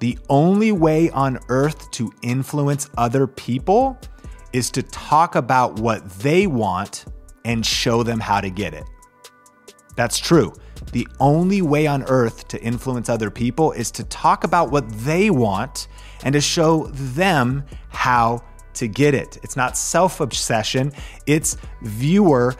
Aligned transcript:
The 0.00 0.18
only 0.28 0.72
way 0.72 1.10
on 1.10 1.38
earth 1.48 1.90
to 1.92 2.12
influence 2.22 2.88
other 2.96 3.26
people 3.26 3.98
is 4.52 4.70
to 4.70 4.82
talk 4.82 5.34
about 5.34 5.78
what 5.80 6.08
they 6.20 6.46
want 6.46 7.06
and 7.44 7.64
show 7.64 8.02
them 8.02 8.20
how 8.20 8.40
to 8.40 8.50
get 8.50 8.74
it. 8.74 8.84
That's 9.96 10.18
true. 10.18 10.52
The 10.92 11.08
only 11.18 11.60
way 11.62 11.86
on 11.86 12.04
earth 12.04 12.46
to 12.48 12.62
influence 12.62 13.08
other 13.08 13.30
people 13.30 13.72
is 13.72 13.90
to 13.92 14.04
talk 14.04 14.44
about 14.44 14.70
what 14.70 14.88
they 14.90 15.30
want 15.30 15.88
and 16.22 16.32
to 16.32 16.40
show 16.40 16.86
them 16.86 17.64
how 17.88 18.44
to 18.74 18.86
get 18.86 19.14
it. 19.14 19.38
It's 19.42 19.56
not 19.56 19.76
self 19.76 20.20
obsession, 20.20 20.92
it's 21.26 21.56
viewer 21.82 22.54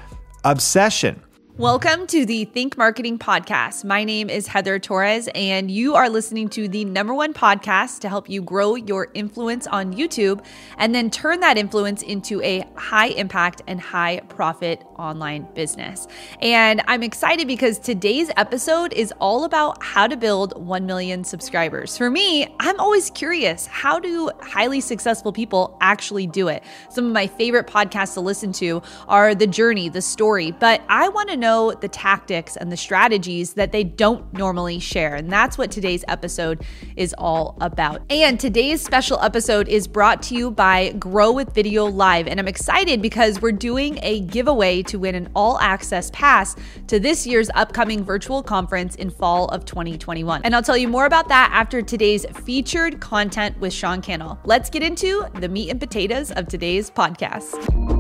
obsession. 0.45 1.23
Welcome 1.59 2.07
to 2.07 2.25
the 2.25 2.45
Think 2.45 2.79
Marketing 2.79 3.19
Podcast. 3.19 3.85
My 3.85 4.05
name 4.05 4.31
is 4.31 4.47
Heather 4.47 4.79
Torres, 4.79 5.29
and 5.35 5.69
you 5.69 5.97
are 5.97 6.09
listening 6.09 6.49
to 6.51 6.69
the 6.69 6.85
number 6.85 7.13
one 7.13 7.35
podcast 7.35 7.99
to 8.03 8.09
help 8.09 8.31
you 8.31 8.41
grow 8.43 8.77
your 8.77 9.09
influence 9.15 9.67
on 9.67 9.93
YouTube 9.93 10.45
and 10.77 10.95
then 10.95 11.11
turn 11.11 11.41
that 11.41 11.59
influence 11.59 12.03
into 12.03 12.41
a 12.43 12.65
high 12.77 13.09
impact 13.09 13.63
and 13.67 13.81
high 13.81 14.21
profit 14.29 14.85
online 15.01 15.49
business. 15.55 16.07
And 16.41 16.81
I'm 16.87 17.03
excited 17.03 17.49
because 17.49 17.81
today's 17.81 18.31
episode 18.37 18.93
is 18.93 19.13
all 19.21 19.43
about 19.43 19.83
how 19.83 20.07
to 20.07 20.17
build 20.17 20.65
1 20.65 20.87
million 20.87 21.25
subscribers. 21.25 21.99
For 21.99 22.09
me, 22.09 22.47
I'm 22.61 22.79
always 22.79 23.11
curious 23.11 23.67
how 23.67 23.99
do 23.99 24.31
highly 24.43 24.81
successful 24.81 25.33
people 25.33 25.77
actually 25.81 26.29
do 26.29 26.47
it? 26.47 26.63
Some 26.89 27.07
of 27.07 27.13
my 27.13 27.27
favorite 27.27 27.67
podcasts 27.67 28.15
to 28.15 28.21
listen 28.21 28.53
to 28.53 28.81
are 29.09 29.35
The 29.35 29.49
Journey, 29.49 29.89
The 29.89 30.03
Story, 30.03 30.53
but 30.53 30.83
I 30.89 31.09
want 31.09 31.31
to 31.31 31.37
know 31.37 31.48
know 31.49 31.73
the 31.73 31.89
tactics 31.89 32.57
and 32.57 32.71
the 32.71 32.77
strategies 32.77 33.55
that 33.55 33.73
they 33.73 33.83
don't 33.83 34.33
normally 34.35 34.79
share. 34.79 35.15
And 35.15 35.33
that's 35.33 35.57
what 35.57 35.71
today's 35.71 36.05
episode 36.07 36.63
is 36.97 37.15
all 37.17 37.57
about. 37.61 38.03
And 38.11 38.39
today's 38.39 38.83
special 38.83 39.19
episode 39.21 39.67
is 39.69 39.89
brought 39.89 40.23
to 40.25 40.35
you 40.35 40.51
by 40.51 40.93
Grow 40.93 41.33
with 41.33 41.55
Video 41.55 41.87
Live. 41.87 42.27
And 42.27 42.39
I'm 42.39 42.49
excited 42.49 43.01
because 43.01 43.41
we're 43.41 43.53
doing 43.53 43.99
a 44.03 44.21
giveaway 44.21 44.83
to 44.85 44.99
win 44.99 45.15
an 45.15 45.31
all 45.35 45.59
access 45.61 46.11
pass 46.11 46.55
to 46.89 47.01
this 47.01 47.27
year's 47.27 47.51
upcoming 47.55 48.05
virtual 48.05 48.43
conference 48.43 48.95
in 48.97 49.09
fall 49.09 49.49
of 49.49 49.65
2021. 49.65 50.43
And 50.45 50.55
I'll 50.55 50.63
tell 50.63 50.77
you 50.77 50.89
more 50.89 51.07
about 51.07 51.29
that 51.29 51.51
after 51.53 51.81
today's 51.81 52.27
featured 52.45 53.01
content 53.01 53.59
with 53.59 53.73
Sean 53.73 54.03
Cannell. 54.03 54.39
Let's 54.45 54.69
get 54.69 54.83
into 54.83 55.27
the 55.41 55.49
meat 55.49 55.71
and 55.71 55.81
potatoes 55.81 56.31
of 56.33 56.49
today's 56.49 56.91
podcast. 56.91 57.98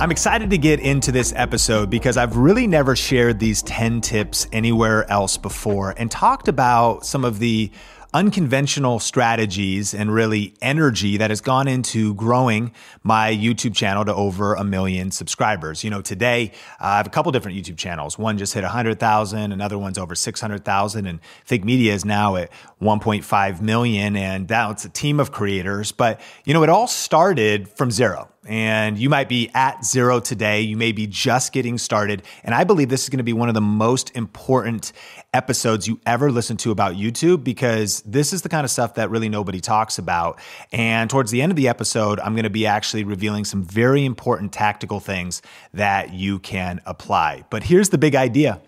I'm 0.00 0.12
excited 0.12 0.50
to 0.50 0.58
get 0.58 0.78
into 0.78 1.10
this 1.10 1.32
episode 1.34 1.90
because 1.90 2.16
I've 2.16 2.36
really 2.36 2.68
never 2.68 2.94
shared 2.94 3.40
these 3.40 3.62
10 3.62 4.00
tips 4.00 4.46
anywhere 4.52 5.10
else 5.10 5.36
before 5.36 5.92
and 5.96 6.08
talked 6.08 6.46
about 6.46 7.04
some 7.04 7.24
of 7.24 7.40
the 7.40 7.72
unconventional 8.14 9.00
strategies 9.00 9.94
and 9.94 10.14
really 10.14 10.54
energy 10.62 11.16
that 11.16 11.30
has 11.30 11.40
gone 11.40 11.66
into 11.66 12.14
growing 12.14 12.72
my 13.02 13.34
YouTube 13.34 13.74
channel 13.74 14.04
to 14.04 14.14
over 14.14 14.54
a 14.54 14.62
million 14.62 15.10
subscribers. 15.10 15.82
You 15.82 15.90
know, 15.90 16.00
today 16.00 16.52
uh, 16.80 16.84
I 16.84 16.96
have 16.98 17.08
a 17.08 17.10
couple 17.10 17.32
different 17.32 17.58
YouTube 17.58 17.76
channels. 17.76 18.16
One 18.16 18.38
just 18.38 18.54
hit 18.54 18.62
100,000, 18.62 19.50
another 19.50 19.78
one's 19.78 19.98
over 19.98 20.14
600,000, 20.14 21.06
and 21.06 21.18
Think 21.44 21.64
Media 21.64 21.92
is 21.92 22.04
now 22.04 22.36
at 22.36 22.50
1.5 22.80 23.60
million. 23.60 24.14
And 24.14 24.48
now 24.48 24.70
it's 24.70 24.84
a 24.84 24.90
team 24.90 25.18
of 25.18 25.32
creators. 25.32 25.90
But, 25.90 26.20
you 26.44 26.54
know, 26.54 26.62
it 26.62 26.68
all 26.68 26.86
started 26.86 27.68
from 27.68 27.90
zero 27.90 28.30
and 28.48 28.98
you 28.98 29.10
might 29.10 29.28
be 29.28 29.50
at 29.54 29.84
zero 29.84 30.20
today. 30.20 30.62
You 30.62 30.78
may 30.78 30.92
be 30.92 31.06
just 31.06 31.52
getting 31.52 31.76
started. 31.76 32.22
And 32.42 32.54
I 32.54 32.64
believe 32.64 32.88
this 32.88 33.02
is 33.02 33.10
going 33.10 33.18
to 33.18 33.24
be 33.24 33.34
one 33.34 33.48
of 33.48 33.54
the 33.54 33.60
most 33.60 34.10
important 34.16 34.92
episodes 35.34 35.86
you 35.86 36.00
ever 36.06 36.32
listen 36.32 36.56
to 36.56 36.70
about 36.70 36.94
YouTube 36.94 37.44
because 37.44 38.00
this 38.06 38.32
is 38.32 38.40
the 38.40 38.48
kind 38.48 38.64
of 38.64 38.70
stuff 38.70 38.94
that 38.94 39.10
really 39.10 39.28
nobody 39.28 39.60
talks 39.60 39.98
about. 39.98 40.40
And 40.72 41.10
towards 41.10 41.30
the 41.30 41.42
end 41.42 41.52
of 41.52 41.56
the 41.56 41.68
episode, 41.68 42.18
I'm 42.20 42.32
going 42.32 42.44
to 42.44 42.50
be 42.50 42.64
actually 42.64 43.04
revealing 43.04 43.44
some 43.44 43.62
very 43.62 44.06
important 44.06 44.50
tactical 44.50 44.98
things 44.98 45.42
that 45.74 46.14
you 46.14 46.38
can 46.38 46.80
apply. 46.86 47.44
But 47.50 47.64
here's 47.64 47.90
the 47.90 47.98
big 47.98 48.14
idea 48.14 48.62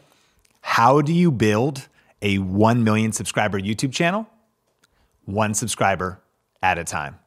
How 0.60 1.00
do 1.00 1.14
you 1.14 1.30
build 1.30 1.88
a 2.20 2.36
1 2.36 2.84
million 2.84 3.12
subscriber 3.12 3.58
YouTube 3.58 3.94
channel? 3.94 4.28
One 5.24 5.54
subscriber 5.54 6.20
at 6.62 6.78
a 6.78 6.84
time. 6.84 7.19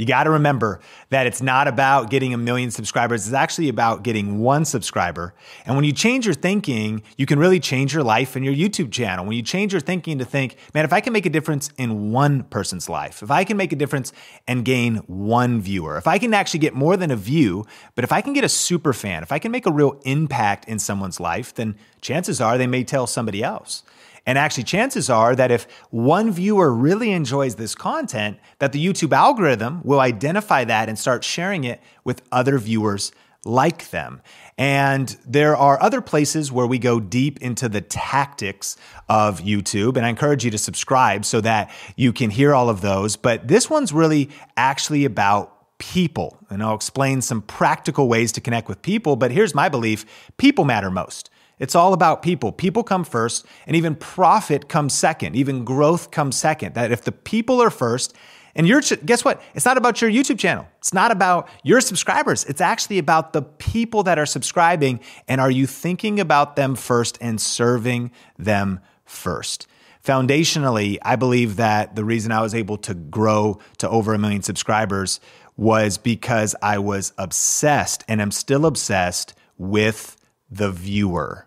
You 0.00 0.06
got 0.06 0.24
to 0.24 0.30
remember 0.30 0.80
that 1.10 1.26
it's 1.26 1.42
not 1.42 1.68
about 1.68 2.08
getting 2.08 2.32
a 2.32 2.38
million 2.38 2.70
subscribers. 2.70 3.26
It's 3.26 3.34
actually 3.34 3.68
about 3.68 4.02
getting 4.02 4.38
one 4.38 4.64
subscriber. 4.64 5.34
And 5.66 5.76
when 5.76 5.84
you 5.84 5.92
change 5.92 6.24
your 6.24 6.32
thinking, 6.32 7.02
you 7.18 7.26
can 7.26 7.38
really 7.38 7.60
change 7.60 7.92
your 7.92 8.02
life 8.02 8.34
and 8.34 8.42
your 8.42 8.54
YouTube 8.54 8.92
channel. 8.92 9.26
When 9.26 9.36
you 9.36 9.42
change 9.42 9.74
your 9.74 9.80
thinking 9.80 10.18
to 10.18 10.24
think, 10.24 10.56
man, 10.72 10.86
if 10.86 10.94
I 10.94 11.02
can 11.02 11.12
make 11.12 11.26
a 11.26 11.28
difference 11.30 11.68
in 11.76 12.12
one 12.12 12.44
person's 12.44 12.88
life, 12.88 13.22
if 13.22 13.30
I 13.30 13.44
can 13.44 13.58
make 13.58 13.74
a 13.74 13.76
difference 13.76 14.14
and 14.48 14.64
gain 14.64 14.96
one 15.06 15.60
viewer, 15.60 15.98
if 15.98 16.06
I 16.06 16.16
can 16.16 16.32
actually 16.32 16.60
get 16.60 16.72
more 16.72 16.96
than 16.96 17.10
a 17.10 17.16
view, 17.16 17.66
but 17.94 18.02
if 18.02 18.10
I 18.10 18.22
can 18.22 18.32
get 18.32 18.42
a 18.42 18.48
super 18.48 18.94
fan, 18.94 19.22
if 19.22 19.32
I 19.32 19.38
can 19.38 19.52
make 19.52 19.66
a 19.66 19.70
real 19.70 20.00
impact 20.06 20.66
in 20.66 20.78
someone's 20.78 21.20
life, 21.20 21.54
then 21.54 21.76
chances 22.00 22.40
are 22.40 22.56
they 22.56 22.66
may 22.66 22.84
tell 22.84 23.06
somebody 23.06 23.42
else. 23.42 23.82
And 24.26 24.38
actually, 24.38 24.64
chances 24.64 25.08
are 25.08 25.34
that 25.34 25.50
if 25.50 25.66
one 25.90 26.30
viewer 26.30 26.72
really 26.72 27.10
enjoys 27.12 27.56
this 27.56 27.74
content, 27.74 28.38
that 28.58 28.72
the 28.72 28.84
YouTube 28.84 29.12
algorithm 29.12 29.80
will 29.82 30.00
identify 30.00 30.64
that 30.64 30.88
and 30.88 30.98
start 30.98 31.24
sharing 31.24 31.64
it 31.64 31.80
with 32.04 32.22
other 32.30 32.58
viewers 32.58 33.12
like 33.44 33.90
them. 33.90 34.20
And 34.58 35.16
there 35.26 35.56
are 35.56 35.82
other 35.82 36.02
places 36.02 36.52
where 36.52 36.66
we 36.66 36.78
go 36.78 37.00
deep 37.00 37.40
into 37.40 37.68
the 37.68 37.80
tactics 37.80 38.76
of 39.08 39.40
YouTube. 39.40 39.96
And 39.96 40.04
I 40.04 40.10
encourage 40.10 40.44
you 40.44 40.50
to 40.50 40.58
subscribe 40.58 41.24
so 41.24 41.40
that 41.40 41.70
you 41.96 42.12
can 42.12 42.30
hear 42.30 42.54
all 42.54 42.68
of 42.68 42.82
those. 42.82 43.16
But 43.16 43.48
this 43.48 43.70
one's 43.70 43.92
really 43.92 44.28
actually 44.56 45.06
about 45.06 45.78
people. 45.78 46.36
And 46.50 46.62
I'll 46.62 46.74
explain 46.74 47.22
some 47.22 47.40
practical 47.40 48.06
ways 48.08 48.32
to 48.32 48.40
connect 48.42 48.68
with 48.68 48.82
people. 48.82 49.16
But 49.16 49.30
here's 49.30 49.54
my 49.54 49.70
belief 49.70 50.04
people 50.36 50.66
matter 50.66 50.90
most. 50.90 51.30
It's 51.60 51.74
all 51.74 51.92
about 51.92 52.22
people. 52.22 52.50
People 52.50 52.82
come 52.82 53.04
first, 53.04 53.46
and 53.66 53.76
even 53.76 53.94
profit 53.94 54.68
comes 54.68 54.94
second. 54.94 55.36
Even 55.36 55.64
growth 55.64 56.10
comes 56.10 56.36
second. 56.36 56.74
That 56.74 56.90
if 56.90 57.04
the 57.04 57.12
people 57.12 57.62
are 57.62 57.70
first, 57.70 58.16
and 58.54 58.66
you're, 58.66 58.80
guess 58.80 59.24
what? 59.24 59.40
It's 59.54 59.64
not 59.64 59.76
about 59.76 60.02
your 60.02 60.10
YouTube 60.10 60.38
channel. 60.38 60.66
It's 60.78 60.92
not 60.92 61.12
about 61.12 61.48
your 61.62 61.80
subscribers. 61.80 62.44
It's 62.46 62.60
actually 62.60 62.98
about 62.98 63.32
the 63.32 63.42
people 63.42 64.02
that 64.04 64.18
are 64.18 64.26
subscribing. 64.26 65.00
And 65.28 65.40
are 65.40 65.50
you 65.50 65.66
thinking 65.66 66.18
about 66.18 66.56
them 66.56 66.74
first 66.74 67.16
and 67.20 67.40
serving 67.40 68.10
them 68.38 68.80
first? 69.04 69.68
Foundationally, 70.04 70.98
I 71.02 71.16
believe 71.16 71.56
that 71.56 71.94
the 71.94 72.04
reason 72.04 72.32
I 72.32 72.40
was 72.40 72.54
able 72.54 72.78
to 72.78 72.94
grow 72.94 73.60
to 73.78 73.88
over 73.88 74.14
a 74.14 74.18
million 74.18 74.42
subscribers 74.42 75.20
was 75.56 75.98
because 75.98 76.56
I 76.62 76.78
was 76.78 77.12
obsessed 77.18 78.02
and 78.08 78.22
I'm 78.22 78.30
still 78.30 78.64
obsessed 78.64 79.34
with 79.58 80.16
the 80.50 80.72
viewer. 80.72 81.46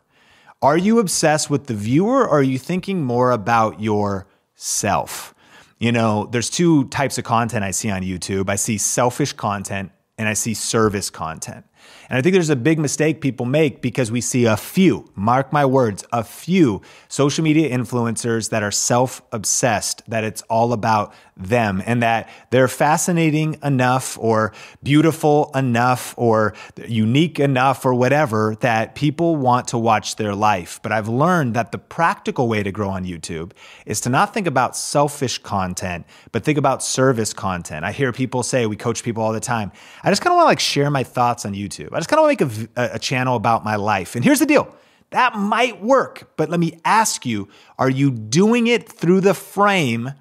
Are 0.63 0.77
you 0.77 0.99
obsessed 0.99 1.49
with 1.49 1.67
the 1.67 1.73
viewer 1.73 2.21
or 2.21 2.39
are 2.39 2.41
you 2.41 2.57
thinking 2.57 3.03
more 3.03 3.31
about 3.31 3.81
yourself? 3.81 5.35
You 5.77 5.91
know, 5.91 6.29
there's 6.31 6.49
two 6.49 6.87
types 6.87 7.17
of 7.17 7.25
content 7.25 7.65
I 7.65 7.71
see 7.71 7.89
on 7.89 8.01
YouTube. 8.01 8.49
I 8.49 8.55
see 8.55 8.77
selfish 8.77 9.33
content 9.33 9.91
and 10.17 10.29
I 10.29 10.33
see 10.33 10.53
service 10.53 11.09
content. 11.09 11.65
And 12.13 12.19
I 12.19 12.21
think 12.21 12.33
there's 12.33 12.51
a 12.51 12.55
big 12.55 12.77
mistake 12.77 13.21
people 13.21 13.47
make 13.47 13.81
because 13.81 14.11
we 14.11 14.21
see 14.21 14.45
a 14.45 14.55
few, 14.55 15.09
mark 15.15 15.51
my 15.51 15.65
words, 15.65 16.05
a 16.13 16.23
few 16.23 16.83
social 17.07 17.43
media 17.43 17.75
influencers 17.75 18.51
that 18.51 18.61
are 18.61 18.69
self 18.69 19.23
obsessed, 19.31 20.07
that 20.07 20.23
it's 20.23 20.43
all 20.43 20.73
about 20.73 21.11
them 21.35 21.81
and 21.85 22.03
that 22.03 22.29
they're 22.51 22.67
fascinating 22.67 23.57
enough 23.63 24.17
or 24.19 24.53
beautiful 24.83 25.49
enough 25.55 26.13
or 26.15 26.53
unique 26.85 27.39
enough 27.39 27.85
or 27.85 27.95
whatever 27.95 28.55
that 28.59 28.93
people 28.93 29.35
want 29.35 29.69
to 29.69 29.77
watch 29.77 30.15
their 30.17 30.35
life. 30.35 30.79
But 30.83 30.91
I've 30.91 31.07
learned 31.07 31.55
that 31.55 31.71
the 31.71 31.79
practical 31.79 32.47
way 32.47 32.61
to 32.61 32.71
grow 32.71 32.89
on 32.89 33.05
YouTube 33.05 33.53
is 33.85 33.99
to 34.01 34.09
not 34.09 34.33
think 34.33 34.45
about 34.45 34.77
selfish 34.77 35.39
content, 35.39 36.05
but 36.31 36.43
think 36.43 36.59
about 36.59 36.83
service 36.83 37.33
content. 37.33 37.83
I 37.83 37.91
hear 37.91 38.11
people 38.11 38.43
say, 38.43 38.67
we 38.67 38.75
coach 38.75 39.03
people 39.03 39.23
all 39.23 39.33
the 39.33 39.39
time. 39.39 39.71
I 40.03 40.11
just 40.11 40.21
kind 40.21 40.33
of 40.33 40.35
want 40.35 40.45
to 40.45 40.49
like 40.49 40.59
share 40.59 40.91
my 40.91 41.03
thoughts 41.03 41.45
on 41.45 41.53
YouTube. 41.53 41.89
I 41.93 42.02
just 42.03 42.09
kind 42.09 42.19
of 42.19 42.27
make 42.27 42.75
a, 42.75 42.95
a 42.95 42.99
channel 42.99 43.35
about 43.35 43.63
my 43.63 43.77
life. 43.77 44.15
And 44.15 44.25
here's 44.25 44.39
the 44.39 44.45
deal. 44.45 44.75
That 45.11 45.37
might 45.37 45.81
work, 45.81 46.31
but 46.37 46.49
let 46.49 46.59
me 46.59 46.79
ask 46.83 47.25
you, 47.25 47.47
are 47.77 47.89
you 47.89 48.11
doing 48.11 48.67
it 48.67 48.91
through 48.91 49.21
the 49.21 49.33
frame 49.33 50.11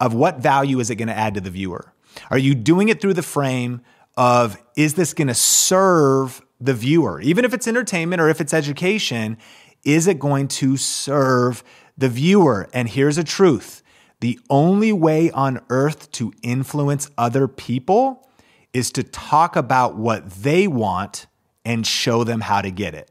of 0.00 0.14
what 0.14 0.38
value 0.38 0.78
is 0.80 0.90
it 0.90 0.96
going 0.96 1.08
to 1.08 1.16
add 1.16 1.34
to 1.34 1.40
the 1.40 1.50
viewer? 1.50 1.92
Are 2.30 2.38
you 2.38 2.54
doing 2.54 2.88
it 2.88 3.00
through 3.00 3.14
the 3.14 3.22
frame 3.22 3.80
of 4.16 4.56
is 4.76 4.94
this 4.94 5.14
going 5.14 5.28
to 5.28 5.34
serve 5.34 6.40
the 6.60 6.74
viewer? 6.74 7.20
Even 7.20 7.44
if 7.44 7.52
it's 7.52 7.66
entertainment 7.66 8.20
or 8.20 8.28
if 8.28 8.40
it's 8.40 8.54
education, 8.54 9.38
is 9.82 10.06
it 10.06 10.18
going 10.18 10.46
to 10.48 10.76
serve 10.76 11.64
the 11.98 12.08
viewer? 12.08 12.68
And 12.72 12.88
here's 12.88 13.18
a 13.18 13.24
truth 13.24 13.82
the 14.20 14.38
only 14.48 14.92
way 14.92 15.30
on 15.32 15.60
earth 15.68 16.10
to 16.12 16.32
influence 16.42 17.10
other 17.18 17.48
people 17.48 18.28
is 18.74 18.90
to 18.92 19.02
talk 19.02 19.56
about 19.56 19.96
what 19.96 20.28
they 20.30 20.66
want 20.66 21.26
and 21.64 21.86
show 21.86 22.24
them 22.24 22.42
how 22.42 22.60
to 22.60 22.70
get 22.70 22.94
it. 22.94 23.10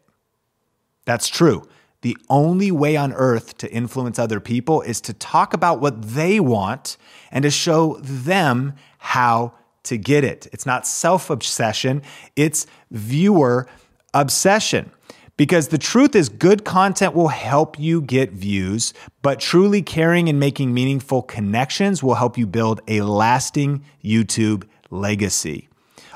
That's 1.05 1.27
true. 1.27 1.63
the 2.01 2.17
only 2.29 2.69
way 2.69 2.97
on 2.97 3.13
earth 3.13 3.57
to 3.57 3.71
influence 3.71 4.19
other 4.19 4.41
people 4.41 4.81
is 4.81 4.99
to 4.99 5.13
talk 5.13 5.53
about 5.53 5.79
what 5.79 6.01
they 6.01 6.37
want 6.37 6.97
and 7.31 7.43
to 7.43 7.49
show 7.49 7.97
them 8.01 8.73
how 8.97 9.53
to 9.83 9.97
get 9.97 10.25
it. 10.25 10.47
It's 10.51 10.65
not 10.65 10.85
self 10.85 11.29
obsession, 11.29 12.01
it's 12.35 12.67
viewer 12.91 13.67
obsession. 14.13 14.91
Because 15.35 15.69
the 15.69 15.79
truth 15.79 16.15
is, 16.15 16.29
good 16.29 16.63
content 16.63 17.15
will 17.15 17.29
help 17.29 17.79
you 17.79 18.01
get 18.01 18.33
views, 18.33 18.93
but 19.23 19.39
truly 19.39 19.81
caring 19.81 20.29
and 20.29 20.39
making 20.39 20.73
meaningful 20.73 21.23
connections 21.23 22.03
will 22.03 22.15
help 22.15 22.37
you 22.37 22.45
build 22.45 22.81
a 22.87 23.01
lasting 23.01 23.83
YouTube 24.03 24.65
legacy. 24.93 25.69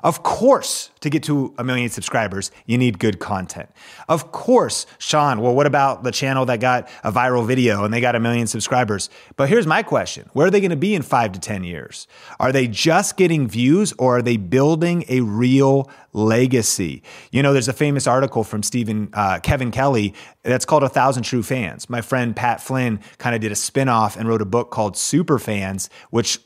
Of 0.03 0.21
course, 0.24 0.91
to 1.00 1.09
get 1.09 1.24
to 1.24 1.53
a 1.57 1.63
million 1.63 1.89
subscribers, 1.89 2.51
you 2.65 2.77
need 2.77 3.00
good 3.00 3.19
content. 3.19 3.69
Of 4.07 4.31
course, 4.31 4.85
Sean, 5.00 5.41
well, 5.41 5.56
what 5.56 5.65
about 5.65 6.03
the 6.03 6.12
channel 6.12 6.45
that 6.45 6.59
got 6.59 6.88
a 7.03 7.12
viral 7.12 7.45
video 7.45 7.83
and 7.83 7.94
they 7.94 8.00
got 8.00 8.15
a 8.15 8.19
million 8.19 8.47
subscribers? 8.47 9.09
But 9.35 9.50
here's 9.50 9.65
my 9.65 9.81
question 9.83 10.29
Where 10.33 10.47
are 10.47 10.51
they 10.51 10.62
going 10.62 10.71
to 10.71 10.77
be 10.77 10.94
in 10.94 11.01
five 11.01 11.31
to 11.31 11.39
10 11.39 11.63
years? 11.63 12.07
Are 12.39 12.51
they 12.51 12.68
just 12.68 13.18
getting 13.18 13.47
views 13.47 13.94
or 13.97 14.18
are 14.18 14.21
they 14.21 14.38
building 14.38 15.03
a 15.09 15.21
real 15.21 15.89
legacy? 16.13 17.01
You 17.31 17.41
know, 17.41 17.51
there's 17.53 17.68
a 17.68 17.73
famous 17.73 18.06
article 18.06 18.44
from 18.44 18.62
Stephen, 18.62 19.09
uh, 19.13 19.39
Kevin 19.41 19.71
Kelly 19.71 20.13
that's 20.44 20.65
called 20.65 20.83
A 20.83 20.89
Thousand 20.89 21.23
True 21.23 21.44
Fans. 21.44 21.89
My 21.89 22.01
friend 22.01 22.35
Pat 22.35 22.62
Flynn 22.62 23.00
kind 23.18 23.35
of 23.35 23.41
did 23.41 23.51
a 23.51 23.56
spinoff 23.56 24.15
and 24.15 24.30
wrote 24.30 24.41
a 24.41 24.45
book 24.45 24.69
called 24.69 24.95
Super 24.95 25.39
Fans, 25.39 25.89
which 26.12 26.39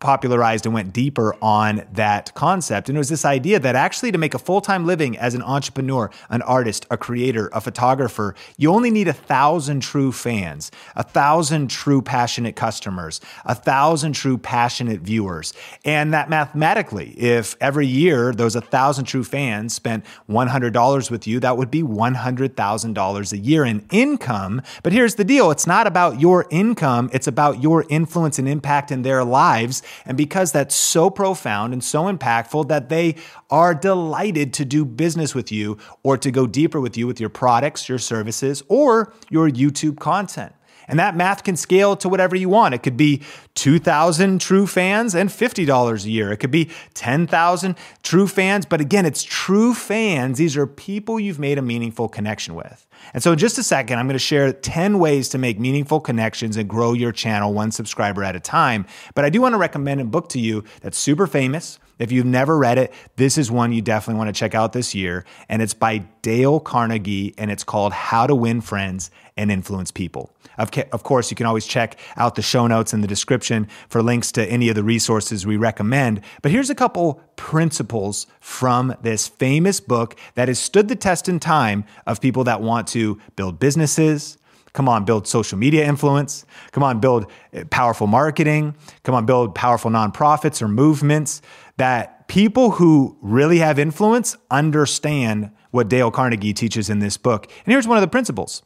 popularized 0.00 0.64
and 0.64 0.74
went 0.74 0.92
deeper 0.94 1.36
on 1.42 1.86
that 1.92 2.34
concept. 2.34 2.88
And 2.88 2.96
it 2.96 2.98
was 2.98 3.10
this 3.10 3.26
idea 3.26 3.60
that 3.60 3.76
actually 3.76 4.10
to 4.12 4.18
make 4.18 4.32
a 4.32 4.38
full 4.38 4.62
time 4.62 4.86
living 4.86 5.16
as 5.18 5.34
an 5.34 5.42
entrepreneur, 5.42 6.10
an 6.30 6.40
artist, 6.42 6.86
a 6.90 6.96
creator, 6.96 7.50
a 7.52 7.60
photographer, 7.60 8.34
you 8.56 8.72
only 8.72 8.90
need 8.90 9.08
a 9.08 9.12
thousand 9.12 9.80
true 9.80 10.10
fans, 10.10 10.70
a 10.96 11.02
thousand 11.02 11.68
true 11.68 12.00
passionate 12.00 12.56
customers, 12.56 13.20
a 13.44 13.54
thousand 13.54 14.14
true 14.14 14.38
passionate 14.38 15.00
viewers. 15.00 15.52
And 15.84 16.14
that 16.14 16.30
mathematically, 16.30 17.10
if 17.18 17.54
every 17.60 17.86
year 17.86 18.32
those 18.32 18.56
a 18.56 18.62
thousand 18.62 19.04
true 19.04 19.24
fans 19.24 19.74
spent 19.74 20.04
$100 20.30 21.10
with 21.10 21.26
you, 21.26 21.40
that 21.40 21.58
would 21.58 21.70
be 21.70 21.82
$100,000 21.82 23.32
a 23.32 23.38
year 23.38 23.64
in 23.66 23.86
income. 23.90 24.62
But 24.82 24.94
here's 24.94 25.16
the 25.16 25.24
deal 25.24 25.50
it's 25.50 25.66
not 25.66 25.86
about 25.86 26.20
your 26.20 26.46
income, 26.50 27.10
it's 27.12 27.26
about 27.26 27.62
your 27.62 27.84
influence 27.90 28.38
and 28.38 28.48
impact 28.48 28.90
in 28.90 29.02
their 29.02 29.24
lives 29.24 29.82
and 30.04 30.16
because 30.16 30.52
that's 30.52 30.74
so 30.74 31.10
profound 31.10 31.72
and 31.72 31.82
so 31.82 32.04
impactful 32.04 32.68
that 32.68 32.88
they 32.88 33.16
are 33.50 33.74
delighted 33.74 34.52
to 34.54 34.64
do 34.64 34.84
business 34.84 35.34
with 35.34 35.50
you 35.50 35.78
or 36.02 36.16
to 36.16 36.30
go 36.30 36.46
deeper 36.46 36.80
with 36.80 36.96
you 36.96 37.06
with 37.06 37.20
your 37.20 37.30
products, 37.30 37.88
your 37.88 37.98
services, 37.98 38.62
or 38.68 39.12
your 39.30 39.48
YouTube 39.48 39.98
content. 39.98 40.52
And 40.90 40.98
that 40.98 41.16
math 41.16 41.44
can 41.44 41.56
scale 41.56 41.96
to 41.96 42.08
whatever 42.08 42.34
you 42.34 42.48
want. 42.48 42.74
It 42.74 42.82
could 42.82 42.96
be 42.96 43.22
2,000 43.54 44.40
true 44.40 44.66
fans 44.66 45.14
and 45.14 45.30
$50 45.30 46.04
a 46.04 46.10
year. 46.10 46.32
It 46.32 46.38
could 46.38 46.50
be 46.50 46.68
10,000 46.94 47.76
true 48.02 48.26
fans. 48.26 48.66
But 48.66 48.80
again, 48.80 49.06
it's 49.06 49.22
true 49.22 49.72
fans. 49.72 50.38
These 50.38 50.56
are 50.56 50.66
people 50.66 51.20
you've 51.20 51.38
made 51.38 51.58
a 51.58 51.62
meaningful 51.62 52.08
connection 52.08 52.54
with. 52.54 52.86
And 53.14 53.22
so, 53.22 53.32
in 53.32 53.38
just 53.38 53.56
a 53.56 53.62
second, 53.62 53.98
I'm 53.98 54.06
going 54.06 54.14
to 54.14 54.18
share 54.18 54.52
10 54.52 54.98
ways 54.98 55.28
to 55.30 55.38
make 55.38 55.58
meaningful 55.58 56.00
connections 56.00 56.56
and 56.56 56.68
grow 56.68 56.92
your 56.92 57.12
channel 57.12 57.54
one 57.54 57.70
subscriber 57.70 58.22
at 58.22 58.36
a 58.36 58.40
time. 58.40 58.84
But 59.14 59.24
I 59.24 59.30
do 59.30 59.40
want 59.40 59.54
to 59.54 59.58
recommend 59.58 60.00
a 60.00 60.04
book 60.04 60.28
to 60.30 60.40
you 60.40 60.64
that's 60.82 60.98
super 60.98 61.26
famous. 61.26 61.78
If 61.98 62.10
you've 62.10 62.26
never 62.26 62.56
read 62.56 62.78
it, 62.78 62.92
this 63.16 63.36
is 63.36 63.50
one 63.50 63.72
you 63.72 63.82
definitely 63.82 64.18
want 64.18 64.34
to 64.34 64.38
check 64.38 64.54
out 64.54 64.72
this 64.72 64.94
year. 64.94 65.26
And 65.50 65.60
it's 65.60 65.74
by 65.74 65.98
Dale 66.22 66.58
Carnegie, 66.58 67.34
and 67.36 67.50
it's 67.50 67.62
called 67.62 67.92
How 67.92 68.26
to 68.26 68.34
Win 68.34 68.62
Friends 68.62 69.10
and 69.40 69.50
Influence 69.50 69.90
People. 69.90 70.30
Of, 70.58 70.70
of 70.92 71.02
course, 71.02 71.30
you 71.30 71.34
can 71.34 71.46
always 71.46 71.66
check 71.66 71.98
out 72.16 72.34
the 72.34 72.42
show 72.42 72.66
notes 72.66 72.92
in 72.92 73.00
the 73.00 73.08
description 73.08 73.66
for 73.88 74.02
links 74.02 74.30
to 74.32 74.44
any 74.44 74.68
of 74.68 74.74
the 74.74 74.84
resources 74.84 75.46
we 75.46 75.56
recommend. 75.56 76.20
But 76.42 76.52
here's 76.52 76.68
a 76.68 76.74
couple 76.74 77.22
principles 77.36 78.26
from 78.40 78.94
this 79.00 79.26
famous 79.26 79.80
book 79.80 80.16
that 80.34 80.48
has 80.48 80.58
stood 80.58 80.88
the 80.88 80.96
test 80.96 81.28
in 81.28 81.40
time 81.40 81.84
of 82.06 82.20
people 82.20 82.44
that 82.44 82.60
want 82.60 82.86
to 82.88 83.18
build 83.36 83.58
businesses, 83.58 84.36
Come 84.72 84.88
on, 84.88 85.04
build 85.04 85.26
social 85.26 85.58
media 85.58 85.84
influence. 85.84 86.44
Come 86.70 86.84
on, 86.84 87.00
build 87.00 87.26
eh, 87.52 87.64
powerful 87.70 88.06
marketing. 88.06 88.76
Come 89.02 89.16
on, 89.16 89.26
build 89.26 89.52
powerful 89.52 89.90
nonprofits 89.90 90.62
or 90.62 90.68
movements 90.68 91.42
that 91.76 92.28
people 92.28 92.70
who 92.70 93.18
really 93.20 93.58
have 93.58 93.80
influence 93.80 94.36
understand 94.48 95.50
what 95.72 95.88
Dale 95.88 96.12
Carnegie 96.12 96.52
teaches 96.52 96.88
in 96.88 97.00
this 97.00 97.16
book. 97.16 97.46
And 97.64 97.72
here's 97.72 97.88
one 97.88 97.96
of 97.96 98.02
the 98.02 98.08
principles 98.08 98.62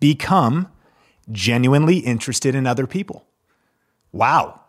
become 0.00 0.68
genuinely 1.30 1.98
interested 1.98 2.54
in 2.54 2.66
other 2.66 2.86
people. 2.86 3.26
Wow. 4.12 4.60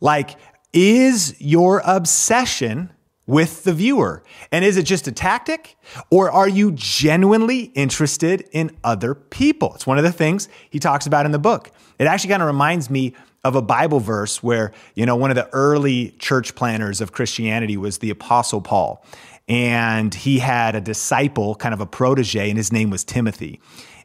Like, 0.00 0.36
is 0.72 1.40
your 1.40 1.82
obsession 1.84 2.92
with 3.26 3.64
the 3.64 3.72
viewer? 3.72 4.22
And 4.52 4.64
is 4.64 4.76
it 4.76 4.84
just 4.84 5.08
a 5.08 5.12
tactic? 5.12 5.76
Or 6.10 6.30
are 6.30 6.48
you 6.48 6.72
genuinely 6.72 7.64
interested 7.74 8.48
in 8.52 8.76
other 8.84 9.14
people? 9.14 9.74
It's 9.74 9.86
one 9.86 9.98
of 9.98 10.04
the 10.04 10.12
things 10.12 10.48
he 10.70 10.78
talks 10.78 11.06
about 11.06 11.26
in 11.26 11.32
the 11.32 11.38
book. 11.38 11.70
It 11.98 12.06
actually 12.06 12.30
kind 12.30 12.42
of 12.42 12.46
reminds 12.46 12.88
me 12.88 13.14
of 13.42 13.54
a 13.54 13.62
Bible 13.62 14.00
verse 14.00 14.42
where, 14.42 14.72
you 14.94 15.06
know, 15.06 15.16
one 15.16 15.30
of 15.30 15.36
the 15.36 15.48
early 15.52 16.10
church 16.18 16.54
planners 16.54 17.00
of 17.00 17.12
Christianity 17.12 17.76
was 17.76 17.98
the 17.98 18.10
Apostle 18.10 18.60
Paul. 18.60 19.04
And 19.48 20.12
he 20.12 20.40
had 20.40 20.74
a 20.74 20.80
disciple, 20.80 21.54
kind 21.54 21.72
of 21.72 21.80
a 21.80 21.86
protege, 21.86 22.48
and 22.48 22.58
his 22.58 22.72
name 22.72 22.90
was 22.90 23.04
Timothy. 23.04 23.60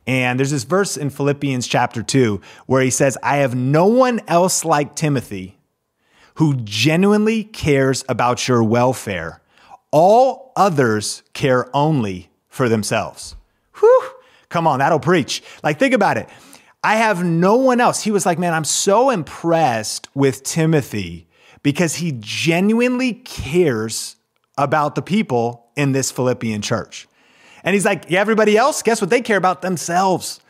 And 0.08 0.40
there's 0.40 0.52
this 0.52 0.64
verse 0.64 0.98
in 0.98 1.10
Philippians 1.10 1.68
chapter 1.68 2.02
2 2.02 2.42
where 2.66 2.82
he 2.82 2.90
says, 2.90 3.18
I 3.22 3.38
have 3.38 3.56
no 3.56 3.86
one 3.86 4.22
else 4.28 4.66
like 4.66 4.96
Timothy 4.96 5.58
who 6.36 6.56
genuinely 6.64 7.44
cares 7.44 8.04
about 8.10 8.48
your 8.48 8.64
welfare. 8.64 9.42
All 9.92 10.52
others 10.56 11.24
care 11.34 11.70
only 11.76 12.30
for 12.48 12.68
themselves. 12.68 13.36
Whew, 13.80 14.04
come 14.50 14.66
on, 14.66 14.80
that'll 14.80 15.00
preach. 15.00 15.44
Like, 15.64 15.78
think 15.78 15.94
about 15.94 16.18
it. 16.18 16.30
I 16.84 16.96
have 16.96 17.24
no 17.24 17.58
one 17.58 17.80
else. 17.80 18.02
He 18.02 18.12
was 18.12 18.26
like, 18.26 18.40
man, 18.40 18.54
I'm 18.54 18.64
so 18.64 19.12
impressed 19.12 20.08
with 20.16 20.44
Timothy 20.44 21.28
because 21.62 21.96
he 21.96 22.18
genuinely 22.20 23.14
cares 23.14 24.16
about 24.58 24.96
the 24.96 25.02
people 25.02 25.68
in 25.76 25.92
this 25.92 26.12
Philippian 26.12 26.62
church. 26.62 27.08
And 27.64 27.74
he's 27.74 27.86
like, 27.86 28.06
yeah, 28.10 28.20
everybody 28.20 28.58
else, 28.58 28.82
guess 28.82 29.02
what? 29.02 29.10
They 29.10 29.22
care 29.22 29.38
about 29.38 29.62
themselves. 29.62 30.42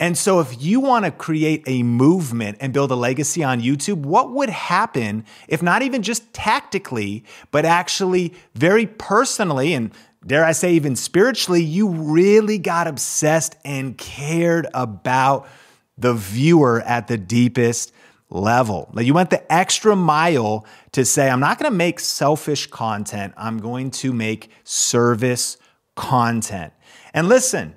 And 0.00 0.16
so, 0.16 0.38
if 0.38 0.62
you 0.62 0.78
want 0.78 1.06
to 1.06 1.10
create 1.10 1.64
a 1.66 1.82
movement 1.82 2.58
and 2.60 2.72
build 2.72 2.92
a 2.92 2.94
legacy 2.94 3.42
on 3.42 3.60
YouTube, 3.60 3.96
what 3.96 4.30
would 4.30 4.48
happen 4.48 5.24
if 5.48 5.60
not 5.60 5.82
even 5.82 6.02
just 6.02 6.32
tactically, 6.32 7.24
but 7.50 7.64
actually 7.64 8.32
very 8.54 8.86
personally 8.86 9.74
and 9.74 9.90
dare 10.24 10.44
I 10.44 10.52
say, 10.52 10.74
even 10.74 10.96
spiritually, 10.96 11.62
you 11.62 11.88
really 11.88 12.58
got 12.58 12.86
obsessed 12.86 13.56
and 13.64 13.96
cared 13.96 14.66
about 14.74 15.48
the 15.96 16.14
viewer 16.14 16.80
at 16.82 17.08
the 17.08 17.16
deepest 17.18 17.92
level. 18.30 18.90
Like 18.92 19.06
you 19.06 19.14
went 19.14 19.30
the 19.30 19.52
extra 19.52 19.96
mile 19.96 20.66
to 20.92 21.04
say, 21.04 21.28
I'm 21.28 21.40
not 21.40 21.58
going 21.58 21.70
to 21.70 21.76
make 21.76 21.98
selfish 21.98 22.66
content, 22.68 23.34
I'm 23.36 23.58
going 23.58 23.90
to 23.92 24.12
make 24.12 24.50
service 24.64 25.56
content. 25.98 26.72
And 27.12 27.28
listen, 27.28 27.76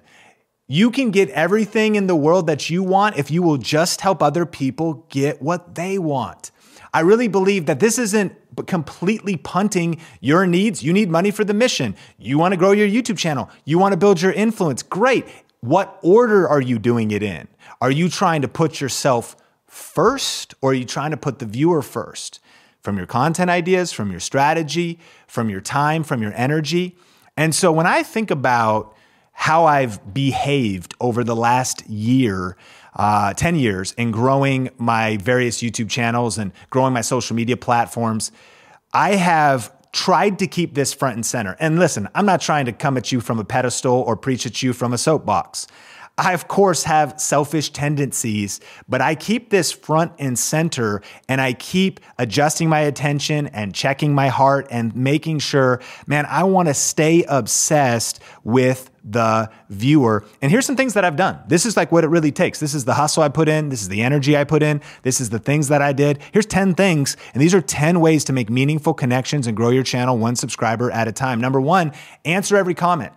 you 0.67 0.89
can 0.89 1.11
get 1.11 1.29
everything 1.31 1.95
in 1.95 2.07
the 2.07 2.15
world 2.15 2.47
that 2.47 2.69
you 2.69 2.81
want 2.81 3.17
if 3.17 3.29
you 3.29 3.41
will 3.41 3.57
just 3.57 3.99
help 3.99 4.23
other 4.23 4.45
people 4.45 5.05
get 5.09 5.41
what 5.41 5.75
they 5.75 5.99
want. 5.99 6.51
I 6.93 7.01
really 7.01 7.27
believe 7.27 7.65
that 7.65 7.79
this 7.81 7.97
isn't 7.97 8.33
completely 8.67 9.37
punting 9.37 9.99
your 10.19 10.45
needs. 10.45 10.83
You 10.83 10.93
need 10.93 11.09
money 11.09 11.31
for 11.31 11.43
the 11.43 11.53
mission. 11.53 11.95
You 12.17 12.37
want 12.37 12.53
to 12.53 12.57
grow 12.57 12.71
your 12.71 12.87
YouTube 12.87 13.17
channel. 13.17 13.49
You 13.65 13.79
want 13.79 13.93
to 13.93 13.97
build 13.97 14.21
your 14.21 14.31
influence. 14.31 14.83
Great. 14.83 15.25
What 15.61 15.99
order 16.03 16.47
are 16.47 16.61
you 16.61 16.79
doing 16.79 17.11
it 17.11 17.23
in? 17.23 17.47
Are 17.81 17.91
you 17.91 18.07
trying 18.07 18.41
to 18.41 18.47
put 18.47 18.79
yourself 18.79 19.35
first 19.67 20.53
or 20.61 20.71
are 20.71 20.73
you 20.73 20.85
trying 20.85 21.11
to 21.11 21.17
put 21.17 21.39
the 21.39 21.45
viewer 21.45 21.81
first? 21.81 22.39
From 22.81 22.97
your 22.97 23.07
content 23.07 23.49
ideas, 23.49 23.91
from 23.91 24.09
your 24.09 24.19
strategy, 24.19 24.99
from 25.27 25.49
your 25.49 25.61
time, 25.61 26.03
from 26.03 26.21
your 26.21 26.33
energy. 26.33 26.95
And 27.41 27.55
so 27.55 27.71
when 27.71 27.87
I 27.87 28.03
think 28.03 28.29
about 28.29 28.95
how 29.31 29.65
I've 29.65 30.13
behaved 30.13 30.93
over 30.99 31.23
the 31.23 31.35
last 31.35 31.89
year, 31.89 32.55
uh, 32.95 33.33
10 33.33 33.55
years, 33.55 33.93
in 33.93 34.11
growing 34.11 34.69
my 34.77 35.17
various 35.17 35.57
YouTube 35.57 35.89
channels 35.89 36.37
and 36.37 36.51
growing 36.69 36.93
my 36.93 37.01
social 37.01 37.35
media 37.35 37.57
platforms, 37.57 38.31
I 38.93 39.15
have 39.15 39.73
tried 39.91 40.37
to 40.37 40.45
keep 40.45 40.75
this 40.75 40.93
front 40.93 41.15
and 41.15 41.25
center. 41.25 41.57
And 41.59 41.79
listen, 41.79 42.07
I'm 42.13 42.27
not 42.27 42.41
trying 42.41 42.65
to 42.65 42.71
come 42.71 42.95
at 42.95 43.11
you 43.11 43.19
from 43.19 43.39
a 43.39 43.43
pedestal 43.43 43.95
or 43.95 44.15
preach 44.15 44.45
at 44.45 44.61
you 44.61 44.71
from 44.71 44.93
a 44.93 44.97
soapbox. 44.99 45.65
I, 46.17 46.33
of 46.33 46.47
course, 46.47 46.83
have 46.83 47.19
selfish 47.19 47.71
tendencies, 47.71 48.59
but 48.87 49.01
I 49.01 49.15
keep 49.15 49.49
this 49.49 49.71
front 49.71 50.11
and 50.19 50.37
center 50.37 51.01
and 51.27 51.41
I 51.41 51.53
keep 51.53 51.99
adjusting 52.17 52.69
my 52.69 52.81
attention 52.81 53.47
and 53.47 53.73
checking 53.73 54.13
my 54.13 54.27
heart 54.27 54.67
and 54.69 54.95
making 54.95 55.39
sure, 55.39 55.81
man, 56.05 56.25
I 56.27 56.43
want 56.43 56.67
to 56.67 56.73
stay 56.73 57.23
obsessed 57.27 58.21
with 58.43 58.91
the 59.03 59.49
viewer. 59.69 60.23
And 60.41 60.51
here's 60.51 60.65
some 60.65 60.75
things 60.75 60.93
that 60.93 61.03
I've 61.03 61.15
done. 61.15 61.39
This 61.47 61.65
is 61.65 61.75
like 61.75 61.91
what 61.91 62.03
it 62.03 62.07
really 62.07 62.31
takes. 62.31 62.59
This 62.59 62.75
is 62.75 62.85
the 62.85 62.93
hustle 62.93 63.23
I 63.23 63.29
put 63.29 63.49
in. 63.49 63.69
This 63.69 63.81
is 63.81 63.89
the 63.89 64.03
energy 64.03 64.37
I 64.37 64.43
put 64.43 64.61
in. 64.61 64.81
This 65.01 65.19
is 65.19 65.31
the 65.31 65.39
things 65.39 65.69
that 65.69 65.81
I 65.81 65.91
did. 65.93 66.19
Here's 66.31 66.45
10 66.45 66.75
things. 66.75 67.17
And 67.33 67.41
these 67.41 67.55
are 67.55 67.61
10 67.61 67.99
ways 67.99 68.23
to 68.25 68.33
make 68.33 68.49
meaningful 68.49 68.93
connections 68.93 69.47
and 69.47 69.57
grow 69.57 69.69
your 69.69 69.83
channel 69.83 70.17
one 70.17 70.35
subscriber 70.35 70.91
at 70.91 71.07
a 71.07 71.11
time. 71.11 71.41
Number 71.41 71.59
one, 71.59 71.93
answer 72.25 72.57
every 72.57 72.75
comment. 72.75 73.13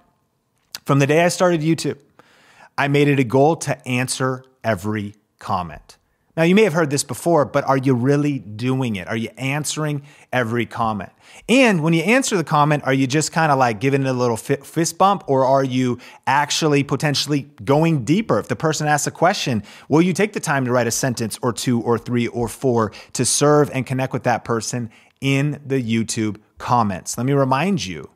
From 0.85 1.01
the 1.01 1.07
day 1.07 1.25
I 1.25 1.29
started 1.29 1.61
YouTube, 1.61 1.99
I 2.77 2.89
made 2.89 3.09
it 3.09 3.19
a 3.21 3.25
goal 3.25 3.57
to 3.57 3.89
answer 3.89 4.45
every 4.63 5.15
comment. 5.39 5.99
Now, 6.37 6.43
you 6.43 6.57
may 6.57 6.65
have 6.65 6.73
heard 6.73 6.91
this 6.91 7.05
before, 7.05 7.45
but 7.45 7.63
are 7.63 7.77
you 7.77 7.95
really 7.95 8.41
doing 8.41 8.97
it? 8.97 9.07
Are 9.07 9.17
you 9.17 9.29
answering 9.39 10.03
every 10.33 10.67
comment? 10.67 11.11
And 11.49 11.81
when 11.81 11.93
you 11.93 12.03
answer 12.03 12.37
the 12.37 12.43
comment, 12.43 12.83
are 12.85 12.93
you 12.93 13.07
just 13.07 13.31
kind 13.31 13.53
of 13.53 13.59
like 13.59 13.79
giving 13.79 14.03
it 14.03 14.09
a 14.09 14.13
little 14.13 14.37
fist 14.37 14.99
bump, 14.99 15.23
or 15.29 15.45
are 15.45 15.63
you 15.63 16.01
actually 16.27 16.83
potentially 16.83 17.43
going 17.65 18.05
deeper? 18.05 18.41
If 18.41 18.49
the 18.49 18.57
person 18.57 18.89
asks 18.89 19.07
a 19.07 19.13
question, 19.13 19.63
will 19.89 20.03
you 20.03 20.13
take 20.13 20.33
the 20.33 20.41
time 20.41 20.65
to 20.65 20.73
write 20.73 20.89
a 20.89 20.91
sentence 20.91 21.39
or 21.41 21.53
two 21.53 21.81
or 21.83 21.99
three 21.99 22.27
or 22.27 22.49
four 22.49 22.91
to 23.13 23.25
serve 23.25 23.71
and 23.71 23.87
connect 23.87 24.13
with 24.13 24.25
that 24.25 24.45
person 24.45 24.91
in 25.21 25.61
the 25.65 25.81
YouTube 25.81 26.39
comments? 26.59 27.17
Let 27.17 27.27
me 27.27 27.33
remind 27.33 27.87
you 27.87 28.11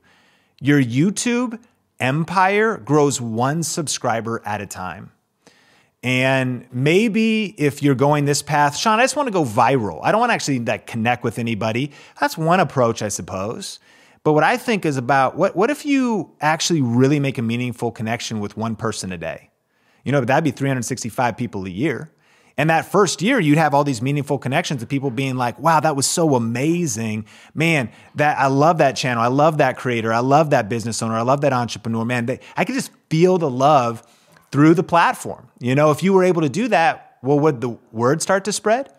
your 0.61 0.83
YouTube 0.83 1.61
empire 2.01 2.77
grows 2.77 3.21
one 3.21 3.63
subscriber 3.63 4.43
at 4.45 4.61
a 4.61 4.67
time. 4.67 5.13
And 6.03 6.67
maybe 6.73 7.47
if 7.59 7.83
you're 7.83 7.97
going 7.97 8.25
this 8.25 8.41
path, 8.41 8.77
Sean, 8.77 9.01
I 9.01 9.03
just 9.03 9.17
want 9.17 9.27
to 9.27 9.33
go 9.33 9.45
viral. 9.45 10.01
I 10.03 10.13
don't 10.13 10.21
want 10.21 10.31
to 10.31 10.35
actually 10.35 10.61
like 10.61 10.87
connect 10.87 11.25
with 11.25 11.39
anybody. 11.39 11.91
That's 12.21 12.39
one 12.39 12.61
approach, 12.61 13.03
I 13.03 13.09
suppose. 13.09 13.81
But 14.23 14.33
what 14.33 14.45
I 14.45 14.57
think 14.57 14.85
is 14.85 14.97
about 14.97 15.37
what 15.37 15.57
what 15.57 15.71
if 15.71 15.85
you 15.85 16.31
actually 16.41 16.83
really 16.83 17.19
make 17.19 17.39
a 17.39 17.43
meaningful 17.43 17.91
connection 17.91 18.41
with 18.41 18.57
one 18.57 18.77
person 18.77 19.11
a 19.11 19.19
day? 19.19 19.51
You 20.05 20.13
know, 20.13 20.21
that'd 20.21 20.45
be 20.45 20.51
365 20.51 21.37
people 21.37 21.67
a 21.67 21.71
year. 21.71 22.13
And 22.59 22.71
that 22.71 22.91
first 22.91 23.23
year, 23.23 23.39
you'd 23.39 23.57
have 23.57 23.73
all 23.73 23.85
these 23.85 24.03
meaningful 24.03 24.37
connections 24.37 24.83
of 24.83 24.89
people 24.89 25.13
being 25.13 25.37
like, 25.37 25.57
wow, 25.61 25.79
that 25.79 25.95
was 25.95 26.09
so 26.09 26.35
amazing. 26.35 27.25
Man, 27.55 27.91
that 28.17 28.37
I 28.37 28.49
love 28.49 28.79
that 28.79 28.97
channel. 28.97 29.23
I 29.23 29.29
love 29.29 29.59
that 29.59 29.77
creator. 29.77 30.13
I 30.13 30.19
love 30.19 30.51
that 30.51 30.69
business 30.69 31.01
owner. 31.01 31.15
I 31.15 31.23
love 31.23 31.43
that 31.43 31.53
entrepreneur. 31.53 32.05
Man, 32.05 32.27
they, 32.27 32.41
I 32.57 32.65
could 32.65 32.75
just 32.75 32.91
feel 33.09 33.39
the 33.39 33.49
love 33.49 34.03
through 34.51 34.75
the 34.75 34.83
platform. 34.83 35.49
You 35.61 35.77
know, 35.77 35.93
if 35.93 36.03
you 36.03 36.13
were 36.13 36.25
able 36.25 36.43
to 36.43 36.49
do 36.49 36.67
that, 36.69 37.19
well, 37.23 37.39
would 37.39 37.61
the 37.61 37.79
word 37.93 38.23
start 38.23 38.45
to 38.47 38.53
spread? 38.53 38.93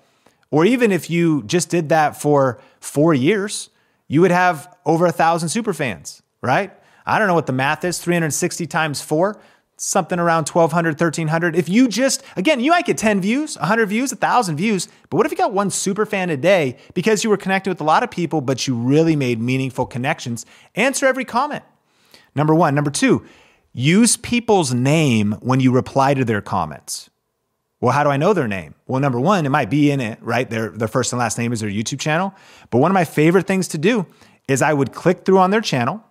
Or 0.51 0.63
even 0.63 0.93
if 0.93 1.09
you 1.09 1.43
just 1.43 1.69
did 1.69 1.89
that 1.89 2.19
for 2.19 2.61
four 2.79 3.13
years, 3.13 3.69
you 4.07 4.21
would 4.21 4.31
have 4.31 4.73
over 4.85 5.05
a 5.05 5.11
thousand 5.11 5.49
super 5.49 5.73
fans, 5.73 6.23
right? 6.41 6.71
I 7.05 7.19
don't 7.19 7.27
know 7.27 7.33
what 7.33 7.45
the 7.45 7.53
math 7.53 7.83
is 7.83 7.99
360 7.99 8.67
times 8.67 9.01
four 9.01 9.39
something 9.81 10.19
around 10.19 10.47
1200 10.47 10.99
1300 10.99 11.55
if 11.55 11.69
you 11.69 11.87
just 11.87 12.21
again 12.35 12.59
you 12.59 12.69
might 12.69 12.85
get 12.85 12.97
10 12.97 13.21
views 13.21 13.57
100 13.57 13.85
views 13.85 14.11
1000 14.11 14.57
views 14.57 14.89
but 15.09 15.17
what 15.17 15.25
if 15.25 15.31
you 15.31 15.37
got 15.37 15.53
one 15.53 15.69
super 15.69 16.05
fan 16.05 16.29
a 16.29 16.35
day 16.35 16.77
because 16.93 17.23
you 17.23 17.29
were 17.29 17.37
connected 17.37 17.69
with 17.69 17.79
a 17.79 17.85
lot 17.85 18.03
of 18.03 18.11
people 18.11 18.41
but 18.41 18.67
you 18.67 18.75
really 18.75 19.15
made 19.15 19.39
meaningful 19.39 19.85
connections? 19.85 20.45
Answer 20.75 21.05
every 21.05 21.25
comment. 21.25 21.63
Number 22.35 22.53
one. 22.53 22.75
Number 22.75 22.91
two 22.91 23.25
use 23.71 24.17
people's 24.17 24.73
name 24.73 25.33
when 25.41 25.59
you 25.59 25.71
reply 25.71 26.13
to 26.13 26.25
their 26.25 26.41
comments. 26.41 27.09
Well 27.79 27.93
how 27.93 28.03
do 28.03 28.09
i 28.09 28.17
know 28.17 28.33
their 28.33 28.47
name? 28.47 28.75
Well 28.85 28.99
number 28.99 29.19
one 29.19 29.45
it 29.45 29.49
might 29.49 29.69
be 29.69 29.91
in 29.91 30.01
it 30.01 30.19
right? 30.21 30.49
Their, 30.49 30.69
their 30.69 30.89
first 30.89 31.13
and 31.13 31.19
last 31.19 31.37
name 31.37 31.53
is 31.53 31.61
their 31.61 31.69
youtube 31.69 31.99
channel. 31.99 32.33
But 32.69 32.79
one 32.79 32.91
of 32.91 32.95
my 32.95 33.05
favorite 33.05 33.47
things 33.47 33.69
to 33.69 33.77
do 33.77 34.05
is 34.49 34.61
i 34.61 34.73
would 34.73 34.91
click 34.91 35.23
through 35.23 35.37
on 35.37 35.51
their 35.51 35.61
channel 35.61 36.03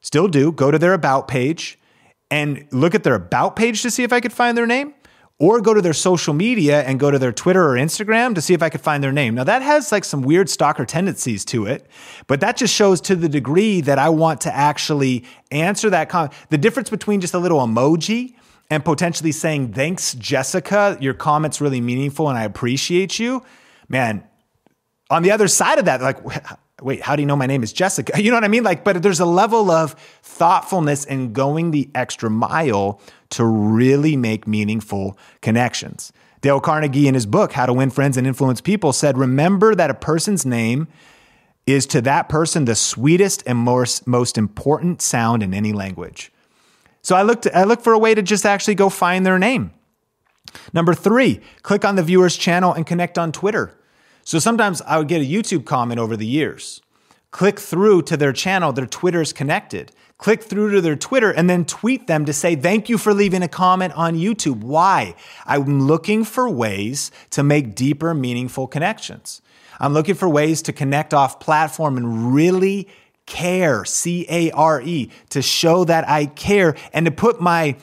still 0.00 0.28
do 0.28 0.52
go 0.52 0.70
to 0.70 0.78
their 0.78 0.94
about 0.94 1.26
page 1.26 1.78
and 2.30 2.66
look 2.70 2.94
at 2.94 3.02
their 3.02 3.14
about 3.14 3.56
page 3.56 3.82
to 3.82 3.90
see 3.90 4.02
if 4.02 4.12
I 4.12 4.20
could 4.20 4.32
find 4.32 4.56
their 4.56 4.66
name, 4.66 4.94
or 5.40 5.60
go 5.62 5.72
to 5.72 5.80
their 5.80 5.94
social 5.94 6.34
media 6.34 6.82
and 6.82 7.00
go 7.00 7.10
to 7.10 7.18
their 7.18 7.32
Twitter 7.32 7.66
or 7.66 7.74
Instagram 7.74 8.34
to 8.34 8.42
see 8.42 8.52
if 8.52 8.62
I 8.62 8.68
could 8.68 8.82
find 8.82 9.02
their 9.02 9.10
name. 9.10 9.34
Now, 9.34 9.44
that 9.44 9.62
has 9.62 9.90
like 9.90 10.04
some 10.04 10.20
weird 10.20 10.50
stalker 10.50 10.84
tendencies 10.84 11.46
to 11.46 11.64
it, 11.64 11.86
but 12.26 12.40
that 12.40 12.58
just 12.58 12.74
shows 12.74 13.00
to 13.02 13.16
the 13.16 13.28
degree 13.28 13.80
that 13.80 13.98
I 13.98 14.10
want 14.10 14.42
to 14.42 14.54
actually 14.54 15.24
answer 15.50 15.88
that 15.90 16.10
comment. 16.10 16.34
The 16.50 16.58
difference 16.58 16.90
between 16.90 17.22
just 17.22 17.32
a 17.32 17.38
little 17.38 17.58
emoji 17.58 18.34
and 18.68 18.84
potentially 18.84 19.32
saying, 19.32 19.72
Thanks, 19.72 20.14
Jessica, 20.14 20.98
your 21.00 21.14
comment's 21.14 21.60
really 21.60 21.80
meaningful 21.80 22.28
and 22.28 22.38
I 22.38 22.44
appreciate 22.44 23.18
you. 23.18 23.42
Man, 23.88 24.22
on 25.08 25.22
the 25.22 25.32
other 25.32 25.48
side 25.48 25.78
of 25.78 25.86
that, 25.86 26.02
like, 26.02 26.18
wait, 26.82 27.02
how 27.02 27.16
do 27.16 27.22
you 27.22 27.26
know 27.26 27.36
my 27.36 27.46
name 27.46 27.62
is 27.62 27.72
Jessica? 27.72 28.12
You 28.22 28.30
know 28.30 28.36
what 28.36 28.44
I 28.44 28.48
mean? 28.48 28.62
Like, 28.62 28.84
but 28.84 29.02
there's 29.02 29.20
a 29.20 29.26
level 29.26 29.70
of 29.70 29.92
thoughtfulness 30.22 31.04
in 31.04 31.32
going 31.32 31.70
the 31.70 31.88
extra 31.94 32.30
mile 32.30 33.00
to 33.30 33.44
really 33.44 34.16
make 34.16 34.46
meaningful 34.46 35.16
connections. 35.40 36.12
Dale 36.40 36.60
Carnegie, 36.60 37.06
in 37.06 37.14
his 37.14 37.26
book, 37.26 37.52
How 37.52 37.66
to 37.66 37.72
Win 37.72 37.90
Friends 37.90 38.16
and 38.16 38.26
Influence 38.26 38.60
People, 38.60 38.92
said, 38.92 39.18
Remember 39.18 39.74
that 39.74 39.90
a 39.90 39.94
person's 39.94 40.46
name 40.46 40.88
is 41.66 41.86
to 41.86 42.00
that 42.02 42.28
person 42.28 42.64
the 42.64 42.74
sweetest 42.74 43.42
and 43.46 43.58
most, 43.58 44.06
most 44.06 44.38
important 44.38 45.02
sound 45.02 45.42
in 45.42 45.52
any 45.52 45.72
language. 45.72 46.32
So 47.02 47.14
I 47.14 47.22
looked, 47.22 47.46
I 47.54 47.64
looked 47.64 47.84
for 47.84 47.92
a 47.92 47.98
way 47.98 48.14
to 48.14 48.22
just 48.22 48.46
actually 48.46 48.74
go 48.74 48.88
find 48.88 49.24
their 49.24 49.38
name. 49.38 49.72
Number 50.72 50.94
three, 50.94 51.40
click 51.62 51.84
on 51.84 51.96
the 51.96 52.02
viewer's 52.02 52.36
channel 52.36 52.72
and 52.72 52.86
connect 52.86 53.18
on 53.18 53.32
Twitter. 53.32 53.78
So 54.30 54.38
sometimes 54.38 54.80
I 54.82 54.96
would 54.96 55.08
get 55.08 55.22
a 55.22 55.24
YouTube 55.24 55.64
comment 55.64 55.98
over 55.98 56.16
the 56.16 56.24
years. 56.24 56.80
Click 57.32 57.58
through 57.58 58.02
to 58.02 58.16
their 58.16 58.32
channel, 58.32 58.72
their 58.72 58.86
Twitter's 58.86 59.32
connected. 59.32 59.90
Click 60.18 60.40
through 60.44 60.70
to 60.70 60.80
their 60.80 60.94
Twitter 60.94 61.32
and 61.32 61.50
then 61.50 61.64
tweet 61.64 62.06
them 62.06 62.24
to 62.26 62.32
say, 62.32 62.54
Thank 62.54 62.88
you 62.88 62.96
for 62.96 63.12
leaving 63.12 63.42
a 63.42 63.48
comment 63.48 63.92
on 63.94 64.14
YouTube. 64.14 64.62
Why? 64.62 65.16
I'm 65.46 65.82
looking 65.82 66.22
for 66.22 66.48
ways 66.48 67.10
to 67.30 67.42
make 67.42 67.74
deeper, 67.74 68.14
meaningful 68.14 68.68
connections. 68.68 69.42
I'm 69.80 69.94
looking 69.94 70.14
for 70.14 70.28
ways 70.28 70.62
to 70.62 70.72
connect 70.72 71.12
off 71.12 71.40
platform 71.40 71.96
and 71.96 72.32
really 72.32 72.86
care, 73.26 73.84
C 73.84 74.26
A 74.30 74.52
R 74.52 74.80
E, 74.80 75.10
to 75.30 75.42
show 75.42 75.82
that 75.86 76.08
I 76.08 76.26
care 76.26 76.76
and 76.92 77.04
to 77.04 77.10
put 77.10 77.40
my 77.40 77.74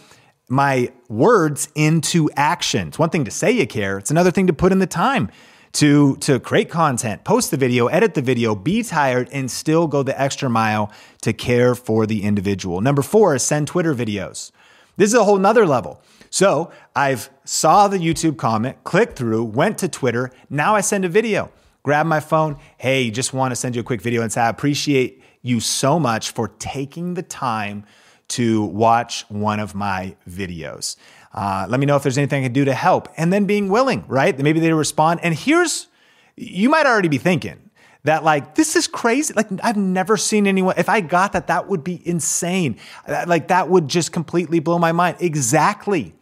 my 0.47 0.93
words 1.09 1.67
into 1.75 2.29
action. 2.37 2.87
It's 2.87 2.99
one 2.99 3.09
thing 3.09 3.25
to 3.25 3.31
say 3.31 3.51
you 3.51 3.67
care, 3.67 3.97
it's 3.97 4.11
another 4.11 4.31
thing 4.31 4.47
to 4.47 4.53
put 4.53 4.71
in 4.71 4.79
the 4.79 4.87
time 4.87 5.29
to, 5.73 6.15
to 6.17 6.39
create 6.39 6.69
content, 6.69 7.23
post 7.23 7.51
the 7.51 7.57
video, 7.57 7.87
edit 7.87 8.13
the 8.13 8.21
video, 8.21 8.55
be 8.55 8.83
tired, 8.83 9.29
and 9.31 9.49
still 9.49 9.87
go 9.87 10.03
the 10.03 10.19
extra 10.19 10.49
mile 10.49 10.91
to 11.21 11.33
care 11.33 11.75
for 11.75 12.05
the 12.05 12.23
individual. 12.23 12.81
Number 12.81 13.01
four 13.01 13.35
is 13.35 13.43
send 13.43 13.67
Twitter 13.67 13.93
videos. 13.93 14.51
This 14.95 15.09
is 15.09 15.13
a 15.13 15.23
whole 15.23 15.37
nother 15.37 15.65
level. 15.65 16.01
So 16.29 16.71
I've 16.95 17.29
saw 17.45 17.87
the 17.87 17.97
YouTube 17.97 18.37
comment, 18.37 18.83
clicked 18.83 19.17
through, 19.17 19.43
went 19.45 19.77
to 19.79 19.87
Twitter. 19.87 20.31
Now 20.49 20.75
I 20.75 20.81
send 20.81 21.05
a 21.05 21.09
video. 21.09 21.51
Grab 21.83 22.05
my 22.05 22.19
phone. 22.19 22.57
Hey, 22.77 23.11
just 23.11 23.33
want 23.33 23.51
to 23.51 23.55
send 23.55 23.75
you 23.75 23.81
a 23.81 23.83
quick 23.83 24.01
video 24.01 24.21
and 24.21 24.31
say 24.31 24.41
I 24.41 24.49
appreciate 24.49 25.23
you 25.41 25.59
so 25.59 25.99
much 25.99 26.31
for 26.31 26.49
taking 26.59 27.13
the 27.13 27.23
time 27.23 27.85
to 28.29 28.63
watch 28.65 29.23
one 29.29 29.59
of 29.59 29.73
my 29.73 30.15
videos. 30.29 30.97
Uh, 31.33 31.67
let 31.69 31.79
me 31.79 31.85
know 31.85 31.95
if 31.95 32.03
there's 32.03 32.17
anything 32.17 32.43
I 32.43 32.47
can 32.47 32.53
do 32.53 32.65
to 32.65 32.73
help. 32.73 33.09
And 33.17 33.31
then 33.31 33.45
being 33.45 33.69
willing, 33.69 34.05
right? 34.07 34.37
Maybe 34.37 34.59
they 34.59 34.73
respond. 34.73 35.19
And 35.23 35.35
here's, 35.35 35.87
you 36.35 36.69
might 36.69 36.85
already 36.85 37.09
be 37.09 37.17
thinking 37.17 37.69
that, 38.03 38.23
like, 38.23 38.55
this 38.55 38.75
is 38.75 38.87
crazy. 38.87 39.33
Like, 39.33 39.47
I've 39.63 39.77
never 39.77 40.17
seen 40.17 40.47
anyone, 40.47 40.75
if 40.77 40.89
I 40.89 41.01
got 41.01 41.33
that, 41.33 41.47
that 41.47 41.67
would 41.67 41.83
be 41.83 42.01
insane. 42.07 42.77
Like, 43.07 43.49
that 43.49 43.69
would 43.69 43.87
just 43.87 44.11
completely 44.11 44.59
blow 44.59 44.79
my 44.79 44.91
mind. 44.93 45.17
Exactly. 45.19 46.15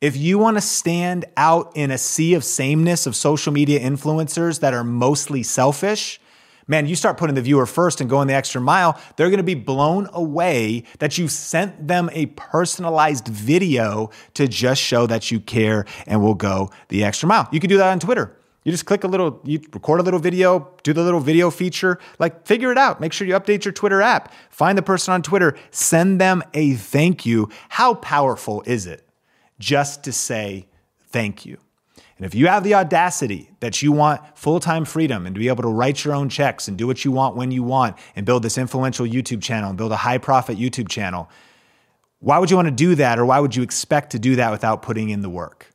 If 0.00 0.16
you 0.16 0.38
want 0.38 0.56
to 0.56 0.60
stand 0.60 1.24
out 1.36 1.72
in 1.74 1.90
a 1.90 1.98
sea 1.98 2.34
of 2.34 2.44
sameness 2.44 3.06
of 3.06 3.16
social 3.16 3.52
media 3.52 3.80
influencers 3.80 4.60
that 4.60 4.74
are 4.74 4.84
mostly 4.84 5.42
selfish, 5.42 6.20
man, 6.66 6.86
you 6.86 6.96
start 6.96 7.16
putting 7.16 7.34
the 7.34 7.42
viewer 7.42 7.66
first 7.66 8.00
and 8.00 8.10
going 8.10 8.28
the 8.28 8.34
extra 8.34 8.60
mile, 8.60 9.00
they're 9.16 9.28
to 9.36 9.42
be 9.42 9.54
blown 9.54 10.08
away 10.12 10.84
that 10.98 11.18
you 11.18 11.28
sent 11.28 11.86
them 11.86 12.10
a 12.12 12.26
personalized 12.26 13.28
video 13.28 14.10
to 14.34 14.48
just 14.48 14.80
show 14.80 15.06
that 15.06 15.30
you 15.30 15.40
care 15.40 15.84
and 16.06 16.22
will 16.22 16.34
go 16.34 16.70
the 16.88 17.04
extra 17.04 17.28
mile. 17.28 17.48
You 17.52 17.60
can 17.60 17.70
do 17.70 17.78
that 17.78 17.90
on 17.90 18.00
Twitter. 18.00 18.36
You 18.64 18.72
just 18.72 18.84
click 18.84 19.04
a 19.04 19.06
little, 19.06 19.40
you 19.44 19.60
record 19.72 20.00
a 20.00 20.02
little 20.02 20.18
video, 20.18 20.72
do 20.82 20.92
the 20.92 21.04
little 21.04 21.20
video 21.20 21.50
feature, 21.50 22.00
like 22.18 22.44
figure 22.46 22.72
it 22.72 22.78
out. 22.78 23.00
Make 23.00 23.12
sure 23.12 23.24
you 23.24 23.34
update 23.34 23.64
your 23.64 23.70
Twitter 23.70 24.02
app. 24.02 24.32
Find 24.50 24.76
the 24.76 24.82
person 24.82 25.14
on 25.14 25.22
Twitter, 25.22 25.56
send 25.70 26.20
them 26.20 26.42
a 26.52 26.74
thank 26.74 27.24
you. 27.24 27.48
How 27.68 27.94
powerful 27.94 28.64
is 28.66 28.86
it 28.86 29.06
just 29.60 30.02
to 30.02 30.12
say 30.12 30.66
thank 31.10 31.46
you? 31.46 31.58
And 32.16 32.24
if 32.26 32.34
you 32.34 32.46
have 32.46 32.64
the 32.64 32.74
audacity 32.74 33.50
that 33.60 33.82
you 33.82 33.92
want 33.92 34.20
full 34.38 34.58
time 34.60 34.84
freedom 34.84 35.26
and 35.26 35.34
to 35.34 35.38
be 35.38 35.48
able 35.48 35.62
to 35.62 35.68
write 35.68 36.04
your 36.04 36.14
own 36.14 36.28
checks 36.28 36.66
and 36.68 36.78
do 36.78 36.86
what 36.86 37.04
you 37.04 37.12
want 37.12 37.36
when 37.36 37.50
you 37.50 37.62
want 37.62 37.96
and 38.16 38.24
build 38.24 38.42
this 38.42 38.56
influential 38.58 39.06
YouTube 39.06 39.42
channel 39.42 39.68
and 39.68 39.78
build 39.78 39.92
a 39.92 39.96
high 39.96 40.18
profit 40.18 40.58
YouTube 40.58 40.88
channel, 40.88 41.28
Why 42.20 42.38
would 42.38 42.50
you 42.50 42.56
want 42.56 42.66
to 42.66 42.72
do 42.72 42.94
that, 42.96 43.18
or 43.18 43.26
why 43.26 43.38
would 43.40 43.54
you 43.54 43.62
expect 43.62 44.10
to 44.12 44.18
do 44.18 44.36
that 44.36 44.50
without 44.50 44.82
putting 44.82 45.10
in 45.10 45.20
the 45.20 45.28
work? 45.28 45.72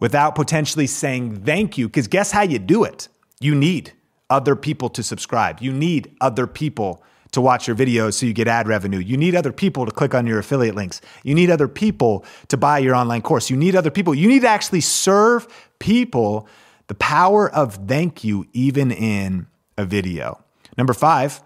Without 0.00 0.34
potentially 0.34 0.86
saying 0.86 1.44
thank 1.44 1.78
you? 1.78 1.88
Because 1.88 2.08
guess 2.08 2.32
how 2.32 2.42
you 2.42 2.58
do 2.58 2.84
it? 2.84 3.08
You 3.40 3.54
need 3.54 3.92
other 4.28 4.56
people 4.56 4.88
to 4.90 5.02
subscribe. 5.02 5.60
You 5.60 5.72
need 5.72 6.14
other 6.20 6.46
people 6.46 7.02
to 7.32 7.40
watch 7.40 7.66
your 7.66 7.74
videos 7.74 8.14
so 8.14 8.26
you 8.26 8.32
get 8.32 8.46
ad 8.46 8.68
revenue. 8.68 8.98
You 8.98 9.16
need 9.16 9.34
other 9.34 9.52
people 9.52 9.86
to 9.86 9.92
click 9.92 10.14
on 10.14 10.26
your 10.26 10.38
affiliate 10.38 10.74
links. 10.74 11.00
You 11.24 11.34
need 11.34 11.50
other 11.50 11.68
people 11.68 12.24
to 12.48 12.56
buy 12.56 12.78
your 12.78 12.94
online 12.94 13.22
course. 13.22 13.50
You 13.50 13.56
need 13.56 13.74
other 13.74 13.90
people. 13.90 14.14
You 14.14 14.28
need 14.28 14.42
to 14.42 14.48
actually 14.48 14.82
serve 14.82 15.48
people 15.78 16.46
the 16.88 16.94
power 16.94 17.50
of 17.50 17.88
thank 17.88 18.22
you, 18.22 18.46
even 18.52 18.90
in 18.90 19.46
a 19.78 19.84
video. 19.84 20.44
Number 20.76 20.92
five, 20.92 21.42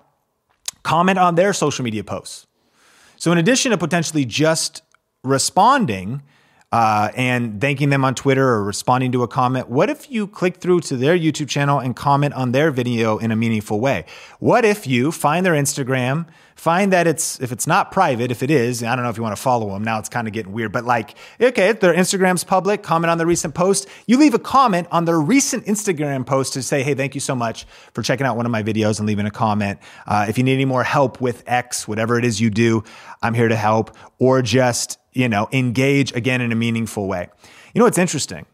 comment 0.83 1.19
on 1.19 1.37
their 1.37 1.53
social 1.53 1.85
media 1.85 2.03
posts. 2.03 2.47
So, 3.17 3.33
in 3.33 3.39
addition 3.39 3.71
to 3.71 3.79
potentially 3.79 4.25
just 4.25 4.83
responding, 5.23 6.23
uh, 6.77 7.11
and 7.17 7.59
thanking 7.59 7.89
them 7.89 8.05
on 8.05 8.15
Twitter 8.15 8.47
or 8.47 8.63
responding 8.63 9.11
to 9.11 9.23
a 9.23 9.29
comment. 9.29 9.71
What 9.71 9.89
if 9.89 10.11
you 10.11 10.27
click 10.27 10.59
through 10.59 10.81
to 10.81 10.97
their 10.99 11.17
YouTube 11.17 11.49
channel 11.49 11.79
and 11.79 11.97
comment 11.97 12.35
on 12.35 12.53
their 12.53 12.71
video 12.71 13.17
in 13.17 13.31
a 13.31 13.37
meaningful 13.37 13.81
way? 13.81 14.05
What 14.41 14.67
if 14.67 14.87
you 14.87 15.11
find 15.11 15.47
their 15.47 15.55
Instagram, 15.55 16.27
find 16.55 16.93
that 16.93 17.07
it's, 17.07 17.41
if 17.41 17.51
it's 17.51 17.67
not 17.67 17.93
private, 17.93 18.31
if 18.31 18.43
it 18.43 18.51
is, 18.51 18.83
I 18.83 18.95
don't 18.95 19.05
know 19.05 19.09
if 19.09 19.17
you 19.17 19.23
want 19.23 19.35
to 19.35 19.41
follow 19.41 19.71
them. 19.71 19.85
Now 19.85 19.99
it's 19.99 20.11
kind 20.11 20.29
of 20.29 20.35
getting 20.35 20.53
weird, 20.53 20.71
but 20.71 20.85
like, 20.85 21.15
okay, 21.41 21.71
if 21.71 21.81
their 21.81 21.95
Instagram's 21.95 22.45
public, 22.45 22.83
comment 22.83 23.11
on 23.11 23.17
the 23.17 23.25
recent 23.25 23.55
post. 23.55 23.89
You 24.07 24.19
leave 24.19 24.35
a 24.35 24.39
comment 24.39 24.87
on 24.91 25.07
their 25.07 25.19
recent 25.19 25.65
Instagram 25.65 26.27
post 26.27 26.53
to 26.55 26.63
say, 26.63 26.83
hey, 26.83 26.93
thank 26.93 27.15
you 27.15 27.23
so 27.23 27.35
much 27.35 27.67
for 27.95 28.03
checking 28.03 28.27
out 28.27 28.37
one 28.37 28.45
of 28.45 28.53
my 28.53 28.63
videos 28.63 28.99
and 28.99 29.09
leaving 29.09 29.25
a 29.25 29.31
comment. 29.31 29.79
Uh, 30.07 30.27
if 30.29 30.37
you 30.37 30.45
need 30.45 30.53
any 30.53 30.67
more 30.67 30.85
help 30.85 31.23
with 31.23 31.43
X, 31.47 31.89
whatever 31.89 32.19
it 32.19 32.25
is 32.27 32.39
you 32.39 32.51
do, 32.51 32.85
I'm 33.23 33.33
here 33.33 33.49
to 33.49 33.57
help. 33.57 33.97
Or 34.19 34.43
just, 34.43 34.99
you 35.17 35.29
know, 35.29 35.49
engage 35.53 36.15
again 36.15 36.41
in 36.41 36.53
a 36.53 36.55
meaningful 36.55 37.09
way. 37.09 37.29
You 37.75 37.79
know 37.79 37.85
what's 37.85 37.99
interesting 37.99 38.47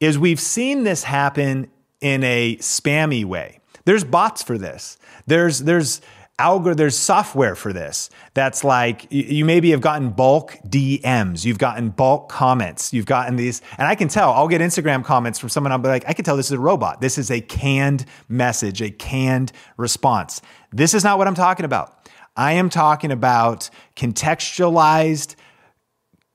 is 0.00 0.18
we've 0.18 0.40
seen 0.40 0.84
this 0.84 1.04
happen 1.04 1.70
in 2.00 2.24
a 2.24 2.56
spammy 2.56 3.24
way. 3.24 3.60
There's 3.84 4.04
bots 4.04 4.42
for 4.42 4.58
this. 4.58 4.98
There's 5.26 5.60
there's 5.60 6.00
algor 6.38 6.74
there's 6.74 6.96
software 6.96 7.54
for 7.54 7.70
this 7.70 8.08
that's 8.32 8.64
like 8.64 9.06
you 9.10 9.44
maybe 9.44 9.70
have 9.72 9.82
gotten 9.82 10.10
bulk 10.10 10.56
DMs, 10.66 11.44
you've 11.44 11.58
gotten 11.58 11.90
bulk 11.90 12.30
comments, 12.30 12.94
you've 12.94 13.06
gotten 13.06 13.36
these, 13.36 13.60
and 13.78 13.86
I 13.86 13.94
can 13.94 14.08
tell. 14.08 14.32
I'll 14.32 14.48
get 14.48 14.60
Instagram 14.60 15.04
comments 15.04 15.38
from 15.38 15.50
someone. 15.50 15.70
I'll 15.70 15.78
be 15.78 15.88
like, 15.88 16.04
I 16.08 16.12
can 16.14 16.24
tell 16.24 16.36
this 16.36 16.46
is 16.46 16.52
a 16.52 16.58
robot. 16.58 17.00
This 17.00 17.18
is 17.18 17.30
a 17.30 17.40
canned 17.40 18.06
message, 18.28 18.80
a 18.80 18.90
canned 18.90 19.52
response. 19.76 20.40
This 20.72 20.94
is 20.94 21.04
not 21.04 21.18
what 21.18 21.28
I'm 21.28 21.34
talking 21.34 21.66
about. 21.66 21.96
I 22.36 22.52
am 22.52 22.70
talking 22.70 23.12
about 23.12 23.68
contextualized 23.96 25.34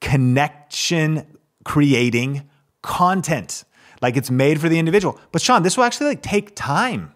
connection 0.06 1.26
creating 1.64 2.48
content. 2.84 3.64
Like 4.04 4.16
it's 4.16 4.30
made 4.30 4.62
for 4.62 4.70
the 4.70 4.78
individual. 4.78 5.20
But 5.32 5.42
Sean, 5.42 5.64
this 5.64 5.78
will 5.78 5.84
actually 5.84 6.08
like 6.10 6.22
take 6.22 6.56
time. 6.56 7.12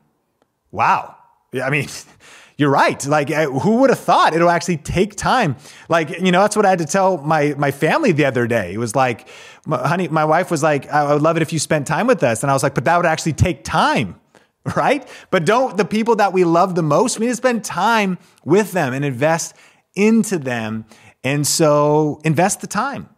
Wow. 0.71 1.15
Yeah, 1.51 1.67
I 1.67 1.69
mean, 1.69 1.87
you're 2.57 2.71
right. 2.71 3.05
Like, 3.05 3.29
who 3.29 3.77
would 3.77 3.91
have 3.91 3.99
thought 3.99 4.33
it'll 4.33 4.49
actually 4.49 4.77
take 4.77 5.15
time? 5.15 5.55
Like, 5.87 6.19
you 6.19 6.31
know, 6.31 6.41
that's 6.41 6.55
what 6.55 6.65
I 6.65 6.71
had 6.71 6.79
to 6.79 6.85
tell 6.85 7.17
my 7.19 7.53
my 7.59 7.69
family 7.69 8.11
the 8.11 8.25
other 8.25 8.47
day. 8.47 8.73
It 8.73 8.79
was 8.79 8.95
like, 8.95 9.29
honey, 9.69 10.07
my 10.07 10.25
wife 10.25 10.49
was 10.49 10.63
like, 10.63 10.89
I 10.89 11.13
would 11.13 11.21
love 11.21 11.37
it 11.37 11.43
if 11.43 11.53
you 11.53 11.59
spent 11.59 11.85
time 11.85 12.07
with 12.07 12.23
us, 12.23 12.41
and 12.41 12.49
I 12.49 12.53
was 12.55 12.63
like, 12.63 12.73
but 12.73 12.85
that 12.85 12.97
would 12.97 13.05
actually 13.05 13.33
take 13.33 13.63
time, 13.63 14.19
right? 14.75 15.07
But 15.29 15.45
don't 15.45 15.77
the 15.77 15.85
people 15.85 16.15
that 16.15 16.33
we 16.33 16.43
love 16.43 16.73
the 16.73 16.81
most, 16.81 17.19
we 17.19 17.27
need 17.27 17.33
to 17.33 17.35
spend 17.35 17.63
time 17.63 18.17
with 18.43 18.71
them 18.71 18.93
and 18.93 19.05
invest 19.05 19.53
into 19.95 20.39
them 20.39 20.85
and 21.23 21.45
so 21.45 22.19
invest 22.23 22.61
the 22.61 22.67
time 22.67 23.09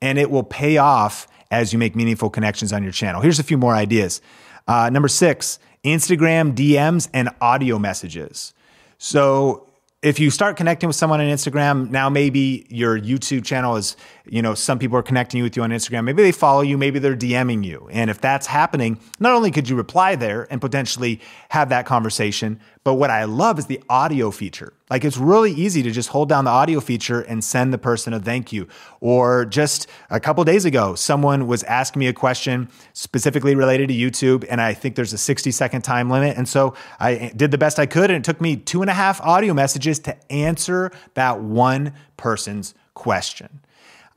and 0.00 0.18
it 0.18 0.30
will 0.30 0.42
pay 0.42 0.76
off 0.76 1.26
as 1.50 1.72
you 1.72 1.78
make 1.78 1.96
meaningful 1.96 2.30
connections 2.30 2.72
on 2.72 2.82
your 2.82 2.92
channel. 2.92 3.20
Here's 3.20 3.38
a 3.38 3.44
few 3.44 3.58
more 3.58 3.74
ideas. 3.74 4.20
Uh, 4.66 4.90
number 4.90 5.08
six, 5.08 5.58
Instagram 5.84 6.54
DMs 6.54 7.08
and 7.14 7.30
audio 7.40 7.78
messages. 7.78 8.52
So 8.98 9.68
if 10.00 10.20
you 10.20 10.30
start 10.30 10.56
connecting 10.56 10.86
with 10.86 10.94
someone 10.94 11.20
on 11.20 11.26
Instagram, 11.26 11.90
now 11.90 12.08
maybe 12.08 12.66
your 12.68 12.98
YouTube 12.98 13.44
channel 13.44 13.74
is, 13.76 13.96
you 14.26 14.42
know, 14.42 14.54
some 14.54 14.78
people 14.78 14.96
are 14.96 15.02
connecting 15.02 15.42
with 15.42 15.56
you 15.56 15.62
on 15.62 15.70
Instagram. 15.70 16.04
Maybe 16.04 16.22
they 16.22 16.30
follow 16.30 16.60
you, 16.60 16.78
maybe 16.78 17.00
they're 17.00 17.16
DMing 17.16 17.64
you. 17.64 17.88
And 17.90 18.08
if 18.08 18.20
that's 18.20 18.46
happening, 18.46 19.00
not 19.18 19.34
only 19.34 19.50
could 19.50 19.68
you 19.68 19.74
reply 19.74 20.14
there 20.14 20.46
and 20.52 20.60
potentially 20.60 21.20
have 21.48 21.70
that 21.70 21.84
conversation, 21.84 22.60
but 22.88 22.94
what 22.94 23.10
I 23.10 23.24
love 23.24 23.58
is 23.58 23.66
the 23.66 23.82
audio 23.90 24.30
feature. 24.30 24.72
Like 24.88 25.04
it's 25.04 25.18
really 25.18 25.52
easy 25.52 25.82
to 25.82 25.90
just 25.90 26.08
hold 26.08 26.30
down 26.30 26.46
the 26.46 26.50
audio 26.50 26.80
feature 26.80 27.20
and 27.20 27.44
send 27.44 27.70
the 27.70 27.76
person 27.76 28.14
a 28.14 28.18
thank 28.18 28.50
you. 28.50 28.66
Or 29.02 29.44
just 29.44 29.88
a 30.08 30.18
couple 30.18 30.42
days 30.44 30.64
ago, 30.64 30.94
someone 30.94 31.46
was 31.46 31.62
asking 31.64 32.00
me 32.00 32.06
a 32.06 32.14
question 32.14 32.70
specifically 32.94 33.54
related 33.54 33.90
to 33.90 33.94
YouTube, 33.94 34.46
and 34.48 34.58
I 34.58 34.72
think 34.72 34.94
there's 34.94 35.12
a 35.12 35.18
60 35.18 35.50
second 35.50 35.82
time 35.82 36.08
limit. 36.08 36.38
And 36.38 36.48
so 36.48 36.72
I 36.98 37.30
did 37.36 37.50
the 37.50 37.58
best 37.58 37.78
I 37.78 37.84
could, 37.84 38.10
and 38.10 38.24
it 38.24 38.24
took 38.24 38.40
me 38.40 38.56
two 38.56 38.80
and 38.80 38.88
a 38.88 38.94
half 38.94 39.20
audio 39.20 39.52
messages 39.52 39.98
to 39.98 40.32
answer 40.32 40.90
that 41.12 41.42
one 41.42 41.92
person's 42.16 42.74
question. 42.94 43.60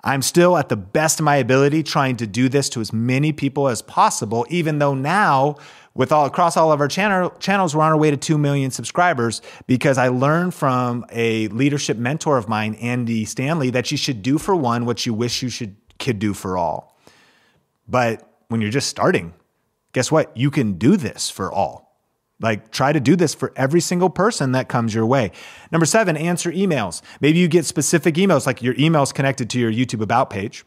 I'm 0.01 0.21
still 0.21 0.57
at 0.57 0.69
the 0.69 0.77
best 0.77 1.19
of 1.19 1.25
my 1.25 1.35
ability 1.35 1.83
trying 1.83 2.15
to 2.17 2.25
do 2.25 2.47
this 2.47 2.69
to 2.69 2.79
as 2.79 2.93
many 2.93 3.33
people 3.33 3.67
as 3.67 3.81
possible, 3.81 4.47
even 4.49 4.79
though 4.79 4.95
now 4.95 5.57
with 5.93 6.11
all 6.11 6.25
across 6.25 6.55
all 6.57 6.71
of 6.71 6.79
our 6.79 6.87
channel, 6.87 7.31
channels, 7.39 7.75
we're 7.75 7.83
on 7.83 7.91
our 7.91 7.97
way 7.97 8.11
to 8.11 8.17
2 8.17 8.37
million 8.37 8.71
subscribers 8.71 9.41
because 9.67 9.97
I 9.97 10.07
learned 10.07 10.53
from 10.53 11.05
a 11.11 11.47
leadership 11.49 11.97
mentor 11.97 12.37
of 12.37 12.47
mine, 12.47 12.75
Andy 12.75 13.25
Stanley, 13.25 13.69
that 13.71 13.91
you 13.91 13.97
should 13.97 14.21
do 14.21 14.37
for 14.37 14.55
one 14.55 14.85
what 14.85 15.05
you 15.05 15.13
wish 15.13 15.41
you 15.41 15.49
should 15.49 15.75
could 15.99 16.19
do 16.19 16.33
for 16.33 16.57
all. 16.57 16.97
But 17.87 18.27
when 18.47 18.61
you're 18.61 18.71
just 18.71 18.89
starting, 18.89 19.33
guess 19.93 20.11
what? 20.11 20.35
You 20.35 20.49
can 20.49 20.73
do 20.73 20.97
this 20.97 21.29
for 21.29 21.51
all. 21.51 21.91
Like, 22.39 22.71
try 22.71 22.91
to 22.91 22.99
do 22.99 23.15
this 23.15 23.35
for 23.35 23.53
every 23.55 23.81
single 23.81 24.09
person 24.09 24.53
that 24.53 24.67
comes 24.67 24.95
your 24.95 25.05
way. 25.05 25.31
Number 25.71 25.85
seven, 25.85 26.17
answer 26.17 26.51
emails. 26.51 27.01
Maybe 27.19 27.37
you 27.37 27.47
get 27.47 27.65
specific 27.65 28.15
emails, 28.15 28.47
like 28.47 28.63
your 28.63 28.73
emails 28.75 29.13
connected 29.13 29.49
to 29.51 29.59
your 29.59 29.71
YouTube 29.71 30.01
About 30.01 30.31
page. 30.31 30.65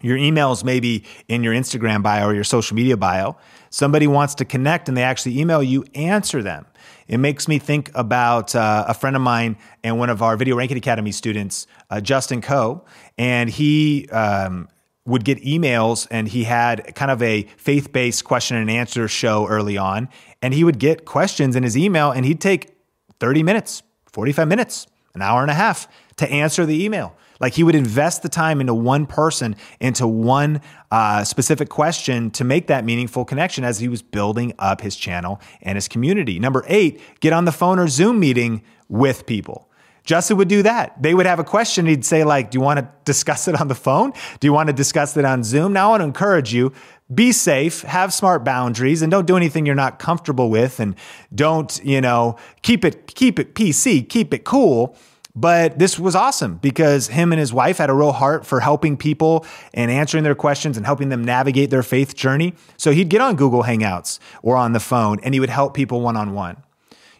Your 0.00 0.16
emails 0.16 0.62
maybe 0.62 1.04
in 1.26 1.42
your 1.42 1.52
Instagram 1.52 2.02
bio 2.02 2.28
or 2.28 2.34
your 2.34 2.44
social 2.44 2.76
media 2.76 2.96
bio. 2.96 3.36
Somebody 3.70 4.06
wants 4.06 4.36
to 4.36 4.44
connect 4.44 4.88
and 4.88 4.96
they 4.96 5.02
actually 5.02 5.38
email 5.38 5.62
you, 5.62 5.84
answer 5.94 6.42
them. 6.42 6.66
It 7.08 7.18
makes 7.18 7.48
me 7.48 7.58
think 7.58 7.90
about 7.94 8.54
uh, 8.54 8.84
a 8.86 8.94
friend 8.94 9.16
of 9.16 9.22
mine 9.22 9.56
and 9.82 9.98
one 9.98 10.10
of 10.10 10.22
our 10.22 10.36
Video 10.36 10.56
Ranking 10.56 10.76
Academy 10.76 11.10
students, 11.10 11.66
uh, 11.90 12.00
Justin 12.00 12.40
Coe, 12.40 12.84
and 13.16 13.50
he 13.50 14.08
um, 14.10 14.68
would 15.04 15.24
get 15.24 15.42
emails 15.42 16.06
and 16.10 16.28
he 16.28 16.44
had 16.44 16.94
kind 16.94 17.10
of 17.10 17.22
a 17.22 17.44
faith 17.56 17.92
based 17.92 18.24
question 18.24 18.56
and 18.56 18.70
answer 18.70 19.08
show 19.08 19.46
early 19.48 19.78
on. 19.78 20.08
And 20.42 20.54
he 20.54 20.64
would 20.64 20.78
get 20.78 21.04
questions 21.06 21.56
in 21.56 21.62
his 21.62 21.76
email 21.76 22.10
and 22.10 22.24
he'd 22.24 22.40
take 22.40 22.76
30 23.18 23.42
minutes, 23.42 23.82
45 24.12 24.46
minutes, 24.46 24.86
an 25.14 25.22
hour 25.22 25.42
and 25.42 25.50
a 25.50 25.54
half 25.54 25.88
to 26.18 26.30
answer 26.30 26.66
the 26.66 26.84
email. 26.84 27.16
Like 27.40 27.54
he 27.54 27.62
would 27.62 27.74
invest 27.74 28.22
the 28.22 28.28
time 28.28 28.60
into 28.60 28.74
one 28.74 29.06
person, 29.06 29.56
into 29.80 30.06
one 30.06 30.60
uh, 30.90 31.24
specific 31.24 31.68
question 31.68 32.30
to 32.32 32.44
make 32.44 32.66
that 32.66 32.84
meaningful 32.84 33.24
connection 33.24 33.64
as 33.64 33.78
he 33.78 33.88
was 33.88 34.02
building 34.02 34.52
up 34.58 34.80
his 34.80 34.96
channel 34.96 35.40
and 35.62 35.76
his 35.76 35.88
community. 35.88 36.38
Number 36.38 36.64
eight, 36.66 37.00
get 37.20 37.32
on 37.32 37.44
the 37.44 37.52
phone 37.52 37.78
or 37.78 37.88
Zoom 37.88 38.18
meeting 38.20 38.62
with 38.88 39.26
people. 39.26 39.68
Justin 40.08 40.38
would 40.38 40.48
do 40.48 40.62
that. 40.62 41.02
They 41.02 41.12
would 41.12 41.26
have 41.26 41.38
a 41.38 41.44
question. 41.44 41.84
He'd 41.84 42.02
say, 42.02 42.24
like, 42.24 42.50
do 42.50 42.56
you 42.56 42.62
want 42.62 42.78
to 42.80 42.88
discuss 43.04 43.46
it 43.46 43.60
on 43.60 43.68
the 43.68 43.74
phone? 43.74 44.14
Do 44.40 44.46
you 44.46 44.54
want 44.54 44.68
to 44.68 44.72
discuss 44.72 45.14
it 45.18 45.26
on 45.26 45.44
Zoom? 45.44 45.74
Now 45.74 45.88
I 45.88 45.90
want 45.90 46.00
to 46.00 46.04
encourage 46.06 46.54
you, 46.54 46.72
be 47.14 47.30
safe, 47.30 47.82
have 47.82 48.14
smart 48.14 48.42
boundaries, 48.42 49.02
and 49.02 49.10
don't 49.10 49.26
do 49.26 49.36
anything 49.36 49.66
you're 49.66 49.74
not 49.74 49.98
comfortable 49.98 50.48
with. 50.48 50.80
And 50.80 50.94
don't, 51.34 51.78
you 51.84 52.00
know, 52.00 52.38
keep 52.62 52.86
it, 52.86 53.14
keep 53.14 53.38
it 53.38 53.54
PC, 53.54 54.08
keep 54.08 54.32
it 54.32 54.44
cool. 54.44 54.96
But 55.38 55.78
this 55.78 56.00
was 56.00 56.16
awesome 56.16 56.56
because 56.56 57.06
him 57.06 57.30
and 57.32 57.38
his 57.38 57.52
wife 57.52 57.78
had 57.78 57.90
a 57.90 57.94
real 57.94 58.10
heart 58.10 58.44
for 58.44 58.58
helping 58.58 58.96
people 58.96 59.46
and 59.72 59.88
answering 59.88 60.24
their 60.24 60.34
questions 60.34 60.76
and 60.76 60.84
helping 60.84 61.10
them 61.10 61.22
navigate 61.22 61.70
their 61.70 61.84
faith 61.84 62.16
journey. 62.16 62.54
So 62.76 62.90
he'd 62.90 63.08
get 63.08 63.20
on 63.20 63.36
Google 63.36 63.62
Hangouts 63.62 64.18
or 64.42 64.56
on 64.56 64.72
the 64.72 64.80
phone 64.80 65.20
and 65.22 65.34
he 65.34 65.38
would 65.38 65.48
help 65.48 65.74
people 65.74 66.00
one 66.00 66.16
on 66.16 66.34
one. 66.34 66.56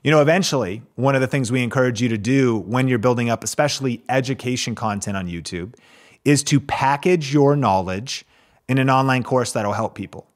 You 0.02 0.10
know, 0.10 0.20
eventually, 0.20 0.82
one 0.96 1.14
of 1.14 1.20
the 1.20 1.28
things 1.28 1.52
we 1.52 1.62
encourage 1.62 2.02
you 2.02 2.08
to 2.08 2.18
do 2.18 2.58
when 2.58 2.88
you're 2.88 2.98
building 2.98 3.30
up, 3.30 3.44
especially 3.44 4.02
education 4.08 4.74
content 4.74 5.16
on 5.16 5.28
YouTube, 5.28 5.76
is 6.24 6.42
to 6.44 6.58
package 6.58 7.32
your 7.32 7.54
knowledge 7.54 8.24
in 8.68 8.78
an 8.78 8.90
online 8.90 9.22
course 9.22 9.52
that'll 9.52 9.74
help 9.74 9.94
people. 9.94 10.26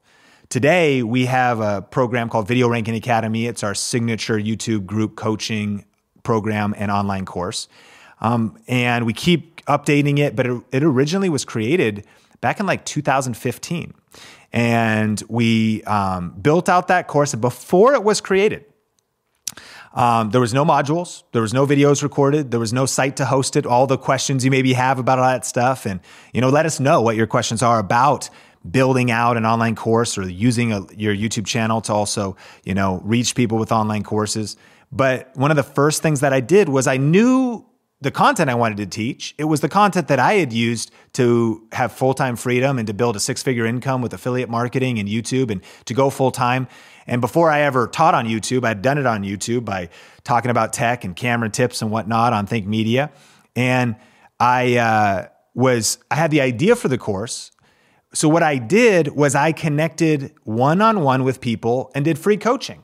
Today, 0.47 1.03
we 1.03 1.25
have 1.25 1.59
a 1.59 1.81
program 1.81 2.29
called 2.29 2.47
Video 2.47 2.69
Ranking 2.69 2.95
Academy. 2.95 3.45
It's 3.45 3.61
our 3.61 3.75
signature 3.75 4.37
YouTube 4.39 4.85
group 4.85 5.17
coaching 5.17 5.83
program 6.23 6.73
and 6.77 6.89
online 6.91 7.25
course. 7.25 7.67
Um, 8.21 8.57
and 8.67 9.05
we 9.05 9.13
keep 9.13 9.63
updating 9.65 10.17
it, 10.19 10.35
but 10.35 10.47
it, 10.47 10.63
it, 10.71 10.83
originally 10.83 11.29
was 11.29 11.45
created 11.45 12.05
back 12.41 12.59
in 12.59 12.65
like 12.65 12.85
2015. 12.85 13.93
And 14.53 15.23
we 15.27 15.83
um, 15.83 16.31
built 16.41 16.69
out 16.69 16.87
that 16.87 17.07
course. 17.07 17.35
Before 17.35 17.93
it 17.93 18.03
was 18.03 18.21
created, 18.21 18.65
Um, 19.93 20.31
there 20.31 20.41
was 20.41 20.53
no 20.53 20.65
modules, 20.65 21.21
there 21.33 21.41
was 21.43 21.53
no 21.53 21.67
videos 21.67 22.01
recorded, 22.01 22.49
there 22.49 22.59
was 22.59 22.73
no 22.73 22.87
site 22.87 23.15
to 23.17 23.25
host 23.25 23.55
it. 23.55 23.65
All 23.65 23.85
the 23.85 23.97
questions 23.97 24.43
you 24.43 24.49
maybe 24.49 24.73
have 24.73 24.97
about 24.97 25.19
all 25.19 25.25
that 25.25 25.45
stuff, 25.45 25.85
and 25.85 25.99
you 26.33 26.41
know, 26.41 26.49
let 26.49 26.65
us 26.65 26.79
know 26.79 27.01
what 27.01 27.15
your 27.15 27.27
questions 27.27 27.61
are 27.61 27.77
about 27.77 28.29
building 28.69 29.11
out 29.11 29.37
an 29.37 29.45
online 29.45 29.75
course 29.75 30.17
or 30.17 30.27
using 30.27 30.71
a, 30.71 30.85
your 30.95 31.13
YouTube 31.13 31.45
channel 31.45 31.81
to 31.81 31.93
also, 31.93 32.35
you 32.63 32.73
know, 32.73 33.01
reach 33.03 33.35
people 33.35 33.57
with 33.57 33.71
online 33.71 34.03
courses. 34.03 34.55
But 34.95 35.35
one 35.35 35.49
of 35.49 35.57
the 35.57 35.63
first 35.63 36.03
things 36.03 36.19
that 36.19 36.33
I 36.33 36.39
did 36.39 36.69
was 36.69 36.85
I 36.85 36.97
knew 36.97 37.65
the 37.99 38.11
content 38.11 38.47
I 38.49 38.53
wanted 38.53 38.77
to 38.77 38.85
teach. 38.85 39.33
It 39.39 39.45
was 39.45 39.61
the 39.61 39.69
content 39.69 40.07
that 40.09 40.19
I 40.19 40.33
had 40.33 40.53
used 40.53 40.91
to 41.13 41.67
have 41.71 41.91
full 41.91 42.13
time 42.13 42.35
freedom 42.35 42.77
and 42.77 42.85
to 42.85 42.93
build 42.93 43.15
a 43.15 43.19
six 43.19 43.41
figure 43.41 43.65
income 43.65 44.03
with 44.03 44.13
affiliate 44.13 44.49
marketing 44.49 44.99
and 44.99 45.09
YouTube 45.09 45.49
and 45.49 45.63
to 45.85 45.95
go 45.95 46.11
full 46.11 46.29
time. 46.29 46.67
And 47.07 47.21
before 47.21 47.49
I 47.49 47.61
ever 47.61 47.87
taught 47.87 48.13
on 48.13 48.27
YouTube, 48.27 48.65
I'd 48.65 48.83
done 48.83 48.99
it 48.99 49.07
on 49.07 49.23
YouTube 49.23 49.65
by 49.65 49.89
talking 50.23 50.51
about 50.51 50.73
tech 50.73 51.03
and 51.03 51.15
camera 51.15 51.49
tips 51.49 51.81
and 51.81 51.89
whatnot 51.89 52.33
on 52.33 52.45
Think 52.45 52.67
Media. 52.67 53.09
And 53.55 53.95
I 54.39 54.77
uh, 54.77 55.27
was, 55.55 55.97
I 56.11 56.15
had 56.15 56.29
the 56.29 56.41
idea 56.41 56.75
for 56.75 56.87
the 56.87 56.99
course. 56.99 57.51
So 58.13 58.29
what 58.29 58.43
I 58.43 58.57
did 58.57 59.07
was 59.15 59.33
I 59.33 59.53
connected 59.53 60.35
one 60.43 60.81
on 60.81 61.01
one 61.01 61.23
with 61.23 61.41
people 61.41 61.91
and 61.95 62.05
did 62.05 62.19
free 62.19 62.37
coaching. 62.37 62.82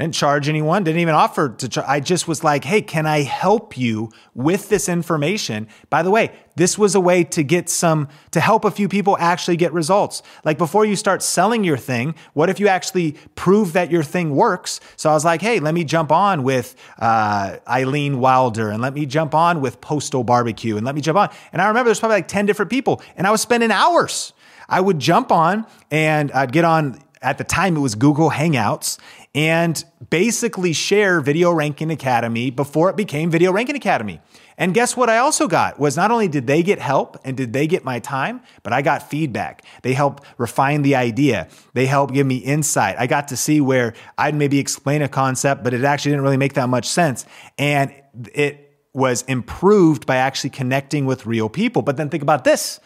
I 0.00 0.04
didn't 0.04 0.14
charge 0.14 0.48
anyone, 0.48 0.82
didn't 0.82 1.02
even 1.02 1.14
offer 1.14 1.50
to 1.50 1.68
charge. 1.68 1.86
I 1.86 2.00
just 2.00 2.26
was 2.26 2.42
like, 2.42 2.64
hey, 2.64 2.80
can 2.80 3.04
I 3.04 3.20
help 3.20 3.76
you 3.76 4.10
with 4.32 4.70
this 4.70 4.88
information? 4.88 5.68
By 5.90 6.02
the 6.02 6.10
way, 6.10 6.32
this 6.56 6.78
was 6.78 6.94
a 6.94 7.00
way 7.00 7.22
to 7.24 7.42
get 7.42 7.68
some, 7.68 8.08
to 8.30 8.40
help 8.40 8.64
a 8.64 8.70
few 8.70 8.88
people 8.88 9.18
actually 9.20 9.58
get 9.58 9.74
results. 9.74 10.22
Like 10.42 10.56
before 10.56 10.86
you 10.86 10.96
start 10.96 11.22
selling 11.22 11.64
your 11.64 11.76
thing, 11.76 12.14
what 12.32 12.48
if 12.48 12.58
you 12.58 12.66
actually 12.66 13.18
prove 13.34 13.74
that 13.74 13.90
your 13.90 14.02
thing 14.02 14.34
works? 14.34 14.80
So 14.96 15.10
I 15.10 15.12
was 15.12 15.26
like, 15.26 15.42
hey, 15.42 15.60
let 15.60 15.74
me 15.74 15.84
jump 15.84 16.10
on 16.10 16.44
with 16.44 16.76
uh, 16.98 17.58
Eileen 17.68 18.20
Wilder 18.20 18.70
and 18.70 18.80
let 18.80 18.94
me 18.94 19.04
jump 19.04 19.34
on 19.34 19.60
with 19.60 19.82
Postal 19.82 20.24
Barbecue 20.24 20.78
and 20.78 20.86
let 20.86 20.94
me 20.94 21.02
jump 21.02 21.18
on. 21.18 21.28
And 21.52 21.60
I 21.60 21.68
remember 21.68 21.88
there's 21.88 22.00
probably 22.00 22.16
like 22.16 22.28
10 22.28 22.46
different 22.46 22.70
people 22.70 23.02
and 23.18 23.26
I 23.26 23.30
was 23.30 23.42
spending 23.42 23.70
hours. 23.70 24.32
I 24.66 24.80
would 24.80 24.98
jump 24.98 25.30
on 25.30 25.66
and 25.90 26.32
I'd 26.32 26.52
get 26.52 26.64
on 26.64 27.02
at 27.22 27.38
the 27.38 27.44
time 27.44 27.76
it 27.76 27.80
was 27.80 27.94
Google 27.94 28.30
Hangouts 28.30 28.98
and 29.34 29.84
basically 30.08 30.72
share 30.72 31.20
Video 31.20 31.52
Ranking 31.52 31.90
Academy 31.90 32.50
before 32.50 32.88
it 32.90 32.96
became 32.96 33.30
Video 33.30 33.52
Ranking 33.52 33.76
Academy. 33.76 34.20
And 34.56 34.74
guess 34.74 34.96
what 34.96 35.08
I 35.08 35.18
also 35.18 35.48
got 35.48 35.78
was 35.78 35.96
not 35.96 36.10
only 36.10 36.28
did 36.28 36.46
they 36.46 36.62
get 36.62 36.78
help 36.78 37.16
and 37.24 37.36
did 37.36 37.52
they 37.52 37.66
get 37.66 37.84
my 37.84 37.98
time, 37.98 38.40
but 38.62 38.72
I 38.72 38.82
got 38.82 39.08
feedback. 39.08 39.64
They 39.82 39.94
helped 39.94 40.24
refine 40.38 40.82
the 40.82 40.96
idea. 40.96 41.48
They 41.72 41.86
helped 41.86 42.12
give 42.12 42.26
me 42.26 42.36
insight. 42.36 42.96
I 42.98 43.06
got 43.06 43.28
to 43.28 43.36
see 43.36 43.60
where 43.60 43.94
I'd 44.18 44.34
maybe 44.34 44.58
explain 44.58 45.00
a 45.02 45.08
concept, 45.08 45.64
but 45.64 45.72
it 45.72 45.84
actually 45.84 46.12
didn't 46.12 46.24
really 46.24 46.36
make 46.36 46.54
that 46.54 46.68
much 46.68 46.86
sense. 46.86 47.24
And 47.58 47.94
it 48.34 48.78
was 48.92 49.22
improved 49.22 50.04
by 50.04 50.16
actually 50.16 50.50
connecting 50.50 51.06
with 51.06 51.24
real 51.24 51.48
people. 51.48 51.82
But 51.82 51.96
then 51.96 52.10
think 52.10 52.22
about 52.22 52.44
this. 52.44 52.80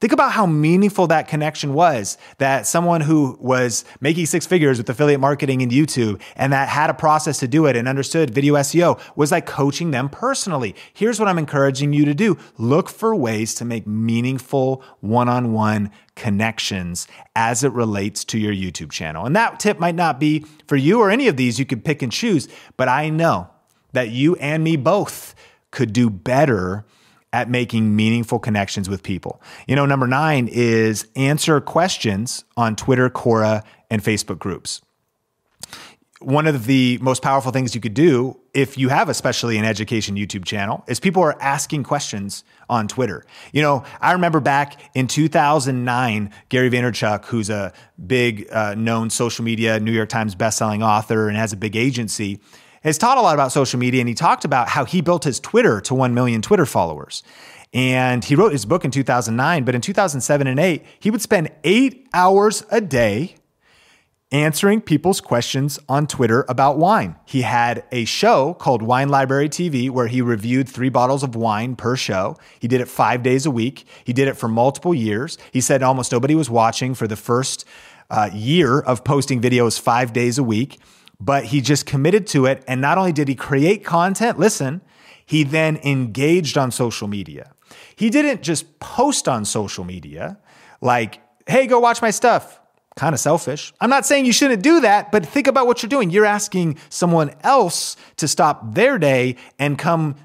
Think 0.00 0.12
about 0.12 0.32
how 0.32 0.44
meaningful 0.44 1.06
that 1.06 1.28
connection 1.28 1.72
was 1.72 2.18
that 2.38 2.66
someone 2.66 3.00
who 3.00 3.38
was 3.40 3.84
making 4.00 4.26
six 4.26 4.46
figures 4.46 4.78
with 4.78 4.90
affiliate 4.90 5.20
marketing 5.20 5.62
and 5.62 5.70
YouTube 5.70 6.20
and 6.36 6.52
that 6.52 6.68
had 6.68 6.90
a 6.90 6.94
process 6.94 7.38
to 7.38 7.48
do 7.48 7.66
it 7.66 7.76
and 7.76 7.88
understood 7.88 8.30
video 8.30 8.54
SEO 8.54 9.00
was 9.16 9.30
like 9.30 9.46
coaching 9.46 9.92
them 9.92 10.08
personally. 10.08 10.74
Here's 10.92 11.18
what 11.20 11.28
I'm 11.28 11.38
encouraging 11.38 11.92
you 11.92 12.04
to 12.04 12.14
do. 12.14 12.36
Look 12.58 12.88
for 12.88 13.14
ways 13.14 13.54
to 13.54 13.64
make 13.64 13.86
meaningful 13.86 14.82
one-on-one 15.00 15.90
connections 16.16 17.06
as 17.36 17.64
it 17.64 17.72
relates 17.72 18.24
to 18.24 18.38
your 18.38 18.52
YouTube 18.52 18.90
channel. 18.90 19.24
And 19.24 19.34
that 19.36 19.60
tip 19.60 19.78
might 19.78 19.94
not 19.94 20.20
be 20.20 20.44
for 20.66 20.76
you 20.76 21.00
or 21.00 21.10
any 21.10 21.28
of 21.28 21.36
these. 21.36 21.58
You 21.58 21.66
could 21.66 21.84
pick 21.84 22.02
and 22.02 22.12
choose, 22.12 22.48
but 22.76 22.88
I 22.88 23.08
know 23.08 23.48
that 23.92 24.10
you 24.10 24.34
and 24.36 24.62
me 24.64 24.76
both 24.76 25.34
could 25.70 25.92
do 25.92 26.10
better 26.10 26.84
at 27.34 27.50
making 27.50 27.96
meaningful 27.96 28.38
connections 28.38 28.88
with 28.88 29.02
people. 29.02 29.42
You 29.66 29.74
know, 29.74 29.86
number 29.86 30.06
nine 30.06 30.48
is 30.50 31.08
answer 31.16 31.60
questions 31.60 32.44
on 32.56 32.76
Twitter, 32.76 33.10
Quora, 33.10 33.64
and 33.90 34.00
Facebook 34.00 34.38
groups. 34.38 34.80
One 36.20 36.46
of 36.46 36.66
the 36.66 36.98
most 37.02 37.22
powerful 37.22 37.50
things 37.50 37.74
you 37.74 37.80
could 37.80 37.92
do 37.92 38.38
if 38.54 38.78
you 38.78 38.88
have 38.88 39.08
especially 39.08 39.58
an 39.58 39.64
education 39.64 40.14
YouTube 40.14 40.44
channel 40.44 40.84
is 40.86 41.00
people 41.00 41.24
are 41.24 41.36
asking 41.42 41.82
questions 41.82 42.44
on 42.70 42.86
Twitter. 42.86 43.26
You 43.52 43.62
know, 43.62 43.84
I 44.00 44.12
remember 44.12 44.38
back 44.38 44.80
in 44.94 45.08
2009, 45.08 46.30
Gary 46.50 46.70
Vaynerchuk, 46.70 47.24
who's 47.24 47.50
a 47.50 47.72
big 48.06 48.46
uh, 48.52 48.76
known 48.76 49.10
social 49.10 49.44
media 49.44 49.80
New 49.80 49.92
York 49.92 50.08
Times 50.08 50.36
bestselling 50.36 50.86
author 50.86 51.28
and 51.28 51.36
has 51.36 51.52
a 51.52 51.56
big 51.56 51.74
agency, 51.74 52.38
has 52.84 52.98
taught 52.98 53.18
a 53.18 53.20
lot 53.20 53.34
about 53.34 53.52
social 53.52 53.78
media 53.78 54.00
and 54.00 54.08
he 54.08 54.14
talked 54.14 54.44
about 54.44 54.68
how 54.68 54.84
he 54.84 55.00
built 55.00 55.24
his 55.24 55.40
Twitter 55.40 55.80
to 55.80 55.94
1 55.94 56.14
million 56.14 56.42
Twitter 56.42 56.66
followers. 56.66 57.22
And 57.72 58.24
he 58.24 58.36
wrote 58.36 58.52
his 58.52 58.66
book 58.66 58.84
in 58.84 58.90
2009, 58.90 59.64
but 59.64 59.74
in 59.74 59.80
2007 59.80 60.46
and 60.46 60.60
8, 60.60 60.84
he 61.00 61.10
would 61.10 61.22
spend 61.22 61.50
8 61.64 62.08
hours 62.14 62.62
a 62.70 62.80
day 62.80 63.34
answering 64.30 64.80
people's 64.80 65.20
questions 65.20 65.78
on 65.88 66.06
Twitter 66.06 66.44
about 66.48 66.78
wine. 66.78 67.16
He 67.24 67.42
had 67.42 67.84
a 67.90 68.04
show 68.04 68.54
called 68.54 68.82
Wine 68.82 69.08
Library 69.08 69.48
TV 69.48 69.90
where 69.90 70.06
he 70.06 70.20
reviewed 70.22 70.68
3 70.68 70.88
bottles 70.88 71.22
of 71.22 71.34
wine 71.34 71.76
per 71.76 71.96
show. 71.96 72.36
He 72.60 72.68
did 72.68 72.80
it 72.80 72.88
5 72.88 73.22
days 73.22 73.46
a 73.46 73.50
week. 73.50 73.86
He 74.04 74.12
did 74.12 74.28
it 74.28 74.36
for 74.36 74.48
multiple 74.48 74.94
years. 74.94 75.38
He 75.52 75.60
said 75.60 75.82
almost 75.82 76.12
nobody 76.12 76.34
was 76.34 76.50
watching 76.50 76.94
for 76.94 77.06
the 77.06 77.16
first 77.16 77.64
uh, 78.10 78.30
year 78.32 78.80
of 78.80 79.04
posting 79.04 79.40
videos 79.40 79.80
5 79.80 80.12
days 80.12 80.38
a 80.38 80.44
week 80.44 80.78
but 81.24 81.46
he 81.46 81.60
just 81.62 81.86
committed 81.86 82.26
to 82.28 82.44
it. 82.44 82.62
And 82.68 82.80
not 82.80 82.98
only 82.98 83.12
did 83.12 83.28
he 83.28 83.34
create 83.34 83.82
content, 83.82 84.38
listen, 84.38 84.82
he 85.24 85.42
then 85.42 85.78
engaged 85.78 86.58
on 86.58 86.70
social 86.70 87.08
media. 87.08 87.52
He 87.96 88.10
didn't 88.10 88.42
just 88.42 88.78
post 88.78 89.26
on 89.26 89.46
social 89.46 89.84
media 89.84 90.38
like, 90.82 91.20
hey, 91.46 91.66
go 91.66 91.78
watch 91.78 92.02
my 92.02 92.10
stuff. 92.10 92.60
Kind 92.96 93.14
of 93.14 93.20
selfish. 93.20 93.72
I'm 93.80 93.90
not 93.90 94.06
saying 94.06 94.26
you 94.26 94.32
shouldn't 94.32 94.62
do 94.62 94.80
that, 94.80 95.10
but 95.10 95.24
think 95.26 95.46
about 95.46 95.66
what 95.66 95.82
you're 95.82 95.88
doing. 95.88 96.10
You're 96.10 96.26
asking 96.26 96.78
someone 96.90 97.34
else 97.40 97.96
to 98.18 98.28
stop 98.28 98.74
their 98.74 98.98
day 98.98 99.36
and 99.58 99.78
come 99.78 100.16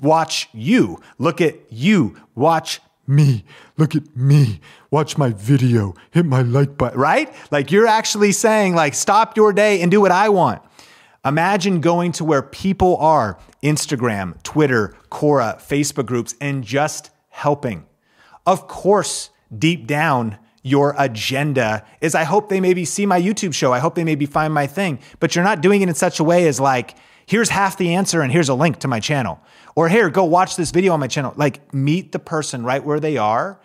watch 0.00 0.48
you. 0.52 1.00
Look 1.18 1.40
at 1.40 1.56
you. 1.70 2.16
Watch 2.34 2.80
me. 3.06 3.44
Look 3.76 3.96
at 3.96 4.16
me. 4.16 4.60
Watch 4.90 5.16
my 5.16 5.30
video. 5.30 5.94
Hit 6.10 6.26
my 6.26 6.42
like 6.42 6.76
button, 6.76 6.98
right? 6.98 7.32
Like 7.52 7.70
you're 7.70 7.86
actually 7.86 8.32
saying 8.32 8.74
like 8.74 8.94
stop 8.94 9.36
your 9.36 9.52
day 9.52 9.80
and 9.82 9.90
do 9.90 10.00
what 10.00 10.10
I 10.10 10.28
want. 10.28 10.62
Imagine 11.24 11.80
going 11.80 12.12
to 12.12 12.24
where 12.24 12.42
people 12.42 12.96
are, 12.96 13.38
Instagram, 13.62 14.42
Twitter, 14.42 14.96
Quora, 15.10 15.60
Facebook 15.60 16.06
groups 16.06 16.34
and 16.40 16.64
just 16.64 17.10
helping. 17.28 17.86
Of 18.46 18.66
course, 18.66 19.30
deep 19.56 19.86
down 19.86 20.38
your 20.62 20.94
agenda 20.98 21.84
is 22.00 22.14
I 22.14 22.24
hope 22.24 22.48
they 22.48 22.60
maybe 22.60 22.84
see 22.84 23.06
my 23.06 23.20
YouTube 23.20 23.54
show. 23.54 23.72
I 23.72 23.78
hope 23.78 23.94
they 23.94 24.04
maybe 24.04 24.26
find 24.26 24.52
my 24.52 24.66
thing, 24.66 24.98
but 25.20 25.34
you're 25.34 25.44
not 25.44 25.60
doing 25.60 25.82
it 25.82 25.88
in 25.88 25.94
such 25.94 26.18
a 26.18 26.24
way 26.24 26.48
as 26.48 26.58
like 26.58 26.96
here's 27.26 27.50
half 27.50 27.76
the 27.76 27.94
answer 27.94 28.22
and 28.22 28.32
here's 28.32 28.48
a 28.48 28.54
link 28.54 28.80
to 28.80 28.88
my 28.88 28.98
channel. 28.98 29.40
Or 29.76 29.88
here, 29.88 30.10
go 30.10 30.24
watch 30.24 30.56
this 30.56 30.72
video 30.72 30.94
on 30.94 31.00
my 31.00 31.06
channel. 31.06 31.32
Like 31.36 31.72
meet 31.72 32.10
the 32.10 32.18
person 32.18 32.64
right 32.64 32.84
where 32.84 32.98
they 32.98 33.16
are 33.16 33.60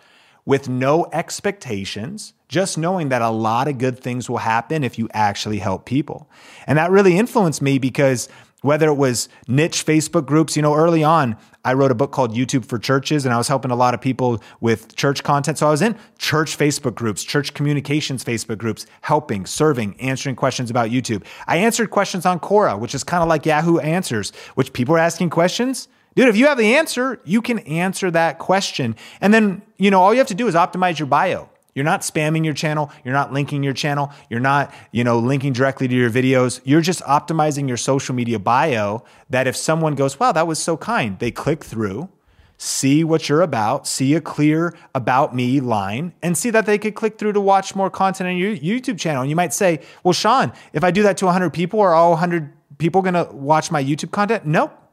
with 0.46 0.68
no 0.68 1.06
expectations, 1.12 2.32
just 2.48 2.78
knowing 2.78 3.10
that 3.10 3.20
a 3.20 3.30
lot 3.30 3.68
of 3.68 3.76
good 3.76 3.98
things 3.98 4.30
will 4.30 4.38
happen 4.38 4.84
if 4.84 4.98
you 4.98 5.08
actually 5.12 5.58
help 5.58 5.84
people. 5.84 6.30
And 6.66 6.78
that 6.78 6.90
really 6.90 7.18
influenced 7.18 7.60
me 7.60 7.78
because 7.78 8.28
whether 8.62 8.88
it 8.88 8.94
was 8.94 9.28
niche 9.46 9.84
Facebook 9.84 10.24
groups, 10.24 10.56
you 10.56 10.62
know, 10.62 10.74
early 10.74 11.04
on, 11.04 11.36
I 11.64 11.74
wrote 11.74 11.90
a 11.90 11.94
book 11.94 12.12
called 12.12 12.34
YouTube 12.34 12.64
for 12.64 12.78
Churches, 12.78 13.24
and 13.24 13.34
I 13.34 13.38
was 13.38 13.48
helping 13.48 13.70
a 13.70 13.76
lot 13.76 13.92
of 13.92 14.00
people 14.00 14.40
with 14.60 14.94
church 14.94 15.22
content. 15.22 15.58
So 15.58 15.66
I 15.66 15.70
was 15.70 15.82
in 15.82 15.96
church 16.18 16.56
Facebook 16.56 16.94
groups, 16.94 17.24
church 17.24 17.54
communications 17.54 18.24
Facebook 18.24 18.58
groups, 18.58 18.86
helping, 19.02 19.46
serving, 19.46 20.00
answering 20.00 20.36
questions 20.36 20.70
about 20.70 20.90
YouTube. 20.90 21.24
I 21.46 21.58
answered 21.58 21.90
questions 21.90 22.24
on 22.24 22.40
Quora, 22.40 22.78
which 22.78 22.94
is 22.94 23.02
kind 23.02 23.22
of 23.22 23.28
like 23.28 23.46
Yahoo 23.46 23.78
Answers, 23.78 24.30
which 24.54 24.72
people 24.72 24.94
are 24.94 25.00
asking 25.00 25.30
questions. 25.30 25.88
Dude, 26.16 26.28
if 26.28 26.36
you 26.36 26.46
have 26.46 26.56
the 26.56 26.74
answer, 26.76 27.20
you 27.24 27.42
can 27.42 27.58
answer 27.60 28.10
that 28.10 28.38
question. 28.38 28.96
And 29.20 29.34
then, 29.34 29.60
you 29.76 29.90
know, 29.90 30.00
all 30.00 30.14
you 30.14 30.18
have 30.18 30.28
to 30.28 30.34
do 30.34 30.48
is 30.48 30.54
optimize 30.54 30.98
your 30.98 31.06
bio. 31.06 31.50
You're 31.74 31.84
not 31.84 32.00
spamming 32.00 32.42
your 32.42 32.54
channel. 32.54 32.90
You're 33.04 33.12
not 33.12 33.34
linking 33.34 33.62
your 33.62 33.74
channel. 33.74 34.10
You're 34.30 34.40
not, 34.40 34.72
you 34.92 35.04
know, 35.04 35.18
linking 35.18 35.52
directly 35.52 35.86
to 35.86 35.94
your 35.94 36.08
videos. 36.08 36.62
You're 36.64 36.80
just 36.80 37.02
optimizing 37.02 37.68
your 37.68 37.76
social 37.76 38.14
media 38.14 38.38
bio 38.38 39.04
that 39.28 39.46
if 39.46 39.54
someone 39.56 39.94
goes, 39.94 40.18
wow, 40.18 40.32
that 40.32 40.46
was 40.46 40.58
so 40.58 40.78
kind, 40.78 41.18
they 41.18 41.30
click 41.30 41.62
through, 41.62 42.08
see 42.56 43.04
what 43.04 43.28
you're 43.28 43.42
about, 43.42 43.86
see 43.86 44.14
a 44.14 44.22
clear 44.22 44.74
about 44.94 45.34
me 45.34 45.60
line, 45.60 46.14
and 46.22 46.34
see 46.34 46.48
that 46.48 46.64
they 46.64 46.78
could 46.78 46.94
click 46.94 47.18
through 47.18 47.34
to 47.34 47.42
watch 47.42 47.74
more 47.74 47.90
content 47.90 48.30
on 48.30 48.38
your 48.38 48.56
YouTube 48.56 48.98
channel. 48.98 49.20
And 49.20 49.28
you 49.28 49.36
might 49.36 49.52
say, 49.52 49.82
well, 50.02 50.14
Sean, 50.14 50.54
if 50.72 50.82
I 50.82 50.90
do 50.90 51.02
that 51.02 51.18
to 51.18 51.26
100 51.26 51.50
people, 51.50 51.78
are 51.80 51.92
all 51.92 52.12
100 52.12 52.50
people 52.78 53.02
going 53.02 53.12
to 53.12 53.28
watch 53.34 53.70
my 53.70 53.84
YouTube 53.84 54.12
content? 54.12 54.46
Nope. 54.46 54.85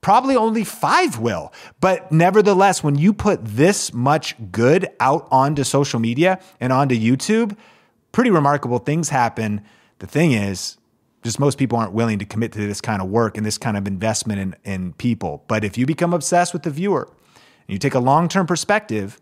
Probably 0.00 0.34
only 0.34 0.64
five 0.64 1.18
will. 1.18 1.52
But 1.80 2.10
nevertheless, 2.10 2.82
when 2.82 2.96
you 2.96 3.12
put 3.12 3.44
this 3.44 3.92
much 3.92 4.34
good 4.50 4.88
out 4.98 5.28
onto 5.30 5.62
social 5.62 6.00
media 6.00 6.40
and 6.58 6.72
onto 6.72 6.94
YouTube, 6.94 7.56
pretty 8.12 8.30
remarkable 8.30 8.78
things 8.78 9.10
happen. 9.10 9.62
The 9.98 10.06
thing 10.06 10.32
is, 10.32 10.78
Just 11.22 11.38
most 11.38 11.58
people 11.58 11.78
aren't 11.78 11.92
willing 11.92 12.18
to 12.18 12.24
commit 12.24 12.52
to 12.52 12.66
this 12.66 12.80
kind 12.80 13.02
of 13.02 13.08
work 13.08 13.36
and 13.36 13.44
this 13.44 13.58
kind 13.58 13.76
of 13.76 13.86
investment 13.86 14.40
in, 14.40 14.72
in 14.72 14.92
people. 14.94 15.44
But 15.48 15.64
if 15.64 15.76
you 15.76 15.84
become 15.84 16.14
obsessed 16.14 16.52
with 16.52 16.62
the 16.62 16.70
viewer 16.70 17.04
and 17.04 17.72
you 17.74 17.78
take 17.78 17.94
a 17.94 18.00
long 18.00 18.28
term 18.28 18.46
perspective, 18.46 19.20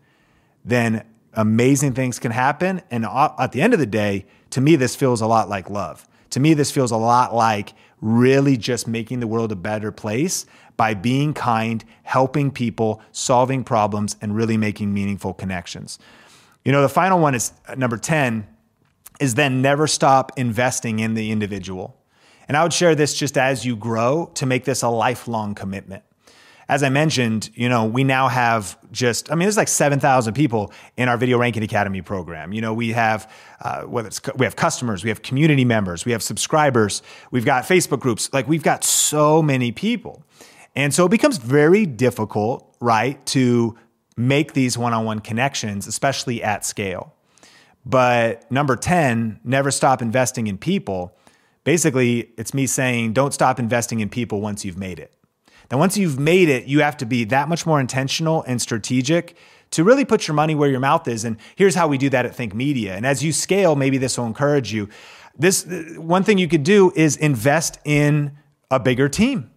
then 0.63 1.03
amazing 1.33 1.93
things 1.93 2.17
can 2.19 2.31
happen. 2.31 2.81
And 2.89 3.05
at 3.05 3.51
the 3.51 3.61
end 3.61 3.73
of 3.73 3.79
the 3.79 3.85
day, 3.85 4.25
to 4.51 4.61
me, 4.61 4.75
this 4.77 4.95
feels 4.95 5.19
a 5.19 5.27
lot 5.27 5.49
like 5.49 5.69
love. 5.69 6.07
To 6.31 6.39
me, 6.39 6.53
this 6.53 6.71
feels 6.71 6.91
a 6.91 6.97
lot 6.97 7.33
like 7.35 7.73
really 8.01 8.57
just 8.57 8.87
making 8.87 9.19
the 9.19 9.27
world 9.27 9.51
a 9.51 9.55
better 9.55 9.91
place 9.91 10.45
by 10.77 10.93
being 10.93 11.33
kind, 11.33 11.83
helping 12.03 12.51
people, 12.51 13.01
solving 13.11 13.63
problems, 13.63 14.15
and 14.21 14.35
really 14.35 14.57
making 14.57 14.93
meaningful 14.93 15.33
connections. 15.33 15.99
You 16.63 16.71
know, 16.71 16.81
the 16.81 16.89
final 16.89 17.19
one 17.19 17.35
is 17.35 17.51
uh, 17.67 17.75
number 17.75 17.97
10 17.97 18.47
is 19.19 19.35
then 19.35 19.61
never 19.61 19.87
stop 19.87 20.31
investing 20.37 20.99
in 20.99 21.13
the 21.13 21.31
individual. 21.31 21.97
And 22.47 22.55
I 22.55 22.63
would 22.63 22.73
share 22.73 22.95
this 22.95 23.13
just 23.13 23.37
as 23.37 23.65
you 23.65 23.75
grow 23.75 24.31
to 24.35 24.45
make 24.45 24.65
this 24.65 24.81
a 24.81 24.89
lifelong 24.89 25.53
commitment. 25.53 26.03
As 26.69 26.83
I 26.83 26.89
mentioned, 26.89 27.49
you 27.55 27.67
know, 27.67 27.83
we 27.85 28.03
now 28.03 28.27
have 28.27 28.77
just, 28.91 29.31
I 29.31 29.35
mean, 29.35 29.45
there's 29.47 29.57
like 29.57 29.67
7,000 29.67 30.35
people 30.35 30.71
in 30.97 31.09
our 31.09 31.17
Video 31.17 31.39
Ranking 31.39 31.63
Academy 31.63 32.03
program. 32.03 32.53
You 32.53 32.61
know, 32.61 32.75
we 32.75 32.89
have, 32.91 33.29
uh, 33.61 33.81
whether 33.81 34.07
it's, 34.07 34.21
we 34.37 34.45
have 34.45 34.55
customers, 34.55 35.03
we 35.03 35.09
have 35.09 35.23
community 35.23 35.65
members, 35.65 36.05
we 36.05 36.11
have 36.11 36.21
subscribers, 36.21 37.01
we've 37.31 37.43
got 37.43 37.63
Facebook 37.63 37.99
groups, 37.99 38.31
like 38.33 38.47
we've 38.47 38.61
got 38.61 38.83
so 38.83 39.41
many 39.41 39.71
people. 39.71 40.23
And 40.75 40.93
so 40.93 41.07
it 41.07 41.09
becomes 41.09 41.39
very 41.39 41.87
difficult, 41.87 42.75
right, 42.79 43.25
to 43.27 43.75
make 44.15 44.53
these 44.53 44.77
one 44.77 44.93
on 44.93 45.05
one 45.05 45.21
connections, 45.21 45.87
especially 45.87 46.43
at 46.43 46.63
scale. 46.63 47.15
But 47.83 48.49
number 48.51 48.75
10, 48.75 49.39
never 49.43 49.71
stop 49.71 50.03
investing 50.03 50.45
in 50.45 50.59
people. 50.59 51.17
Basically, 51.63 52.31
it's 52.37 52.53
me 52.53 52.67
saying 52.67 53.13
don't 53.13 53.33
stop 53.33 53.57
investing 53.57 54.01
in 54.01 54.09
people 54.09 54.39
once 54.39 54.63
you've 54.63 54.77
made 54.77 54.99
it. 54.99 55.15
Now, 55.71 55.77
once 55.77 55.97
you've 55.97 56.19
made 56.19 56.49
it, 56.49 56.65
you 56.65 56.81
have 56.81 56.97
to 56.97 57.05
be 57.05 57.25
that 57.25 57.47
much 57.47 57.65
more 57.65 57.79
intentional 57.79 58.43
and 58.43 58.61
strategic 58.61 59.37
to 59.71 59.83
really 59.83 60.05
put 60.05 60.27
your 60.27 60.35
money 60.35 60.55
where 60.55 60.69
your 60.69 60.79
mouth 60.79 61.07
is. 61.07 61.23
And 61.23 61.37
here's 61.55 61.75
how 61.75 61.87
we 61.87 61.97
do 61.97 62.09
that 62.09 62.25
at 62.25 62.35
Think 62.35 62.55
Media. 62.55 62.95
And 62.95 63.05
as 63.05 63.23
you 63.23 63.31
scale, 63.31 63.75
maybe 63.75 63.97
this 63.97 64.17
will 64.17 64.25
encourage 64.25 64.73
you. 64.73 64.89
This 65.37 65.65
one 65.97 66.23
thing 66.23 66.37
you 66.37 66.47
could 66.47 66.63
do 66.63 66.91
is 66.95 67.15
invest 67.17 67.79
in 67.85 68.37
a 68.71 68.79
bigger 68.79 69.07
team. 69.07 69.51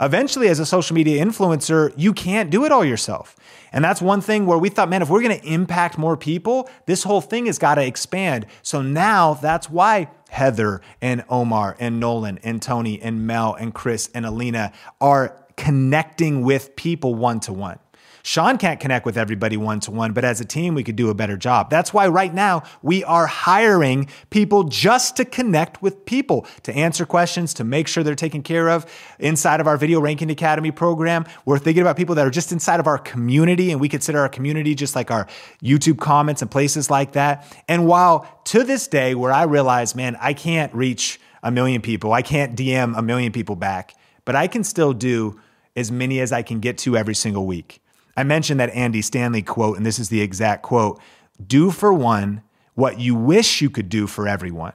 Eventually, 0.00 0.48
as 0.48 0.58
a 0.58 0.66
social 0.66 0.94
media 0.94 1.24
influencer, 1.24 1.92
you 1.96 2.12
can't 2.12 2.50
do 2.50 2.64
it 2.64 2.72
all 2.72 2.84
yourself. 2.84 3.36
And 3.72 3.84
that's 3.84 4.02
one 4.02 4.20
thing 4.20 4.44
where 4.44 4.58
we 4.58 4.68
thought, 4.68 4.88
man, 4.88 5.02
if 5.02 5.08
we're 5.08 5.22
going 5.22 5.38
to 5.38 5.46
impact 5.46 5.98
more 5.98 6.16
people, 6.16 6.68
this 6.86 7.04
whole 7.04 7.20
thing 7.20 7.46
has 7.46 7.58
got 7.58 7.76
to 7.76 7.84
expand. 7.84 8.46
So 8.62 8.82
now 8.82 9.34
that's 9.34 9.70
why 9.70 10.10
Heather 10.30 10.80
and 11.00 11.24
Omar 11.28 11.76
and 11.78 12.00
Nolan 12.00 12.38
and 12.42 12.60
Tony 12.60 13.00
and 13.00 13.26
Mel 13.26 13.54
and 13.54 13.72
Chris 13.72 14.10
and 14.14 14.26
Alina 14.26 14.72
are 15.00 15.43
connecting 15.56 16.42
with 16.42 16.76
people 16.76 17.14
one 17.14 17.40
to 17.40 17.52
one. 17.52 17.78
Sean 18.26 18.56
can't 18.56 18.80
connect 18.80 19.04
with 19.04 19.18
everybody 19.18 19.58
one 19.58 19.80
to 19.80 19.90
one, 19.90 20.14
but 20.14 20.24
as 20.24 20.40
a 20.40 20.46
team, 20.46 20.74
we 20.74 20.82
could 20.82 20.96
do 20.96 21.10
a 21.10 21.14
better 21.14 21.36
job. 21.36 21.68
That's 21.68 21.92
why 21.92 22.08
right 22.08 22.32
now 22.32 22.62
we 22.80 23.04
are 23.04 23.26
hiring 23.26 24.08
people 24.30 24.64
just 24.64 25.14
to 25.16 25.26
connect 25.26 25.82
with 25.82 26.06
people, 26.06 26.46
to 26.62 26.72
answer 26.72 27.04
questions, 27.04 27.52
to 27.52 27.64
make 27.64 27.86
sure 27.86 28.02
they're 28.02 28.14
taken 28.14 28.42
care 28.42 28.70
of 28.70 28.86
inside 29.18 29.60
of 29.60 29.66
our 29.66 29.76
Video 29.76 30.00
Ranking 30.00 30.30
Academy 30.30 30.70
program. 30.70 31.26
We're 31.44 31.58
thinking 31.58 31.82
about 31.82 31.98
people 31.98 32.14
that 32.14 32.26
are 32.26 32.30
just 32.30 32.50
inside 32.50 32.80
of 32.80 32.86
our 32.86 32.96
community, 32.96 33.70
and 33.70 33.78
we 33.78 33.90
consider 33.90 34.20
our 34.20 34.30
community 34.30 34.74
just 34.74 34.96
like 34.96 35.10
our 35.10 35.26
YouTube 35.62 35.98
comments 35.98 36.40
and 36.40 36.50
places 36.50 36.88
like 36.88 37.12
that. 37.12 37.46
And 37.68 37.86
while 37.86 38.40
to 38.44 38.64
this 38.64 38.88
day, 38.88 39.14
where 39.14 39.32
I 39.32 39.42
realize, 39.42 39.94
man, 39.94 40.16
I 40.18 40.32
can't 40.32 40.74
reach 40.74 41.20
a 41.42 41.50
million 41.50 41.82
people, 41.82 42.14
I 42.14 42.22
can't 42.22 42.56
DM 42.56 42.96
a 42.96 43.02
million 43.02 43.32
people 43.32 43.54
back, 43.54 43.94
but 44.24 44.34
I 44.34 44.46
can 44.46 44.64
still 44.64 44.94
do 44.94 45.38
as 45.76 45.90
many 45.90 46.20
as 46.20 46.32
I 46.32 46.42
can 46.42 46.60
get 46.60 46.78
to 46.78 46.96
every 46.96 47.14
single 47.14 47.46
week. 47.46 47.82
I 48.16 48.22
mentioned 48.22 48.60
that 48.60 48.70
Andy 48.70 49.02
Stanley 49.02 49.42
quote, 49.42 49.76
and 49.76 49.84
this 49.84 49.98
is 49.98 50.08
the 50.08 50.20
exact 50.20 50.62
quote 50.62 51.00
Do 51.44 51.70
for 51.70 51.92
one 51.92 52.42
what 52.74 52.98
you 52.98 53.14
wish 53.14 53.60
you 53.60 53.70
could 53.70 53.88
do 53.88 54.06
for 54.06 54.28
everyone. 54.28 54.72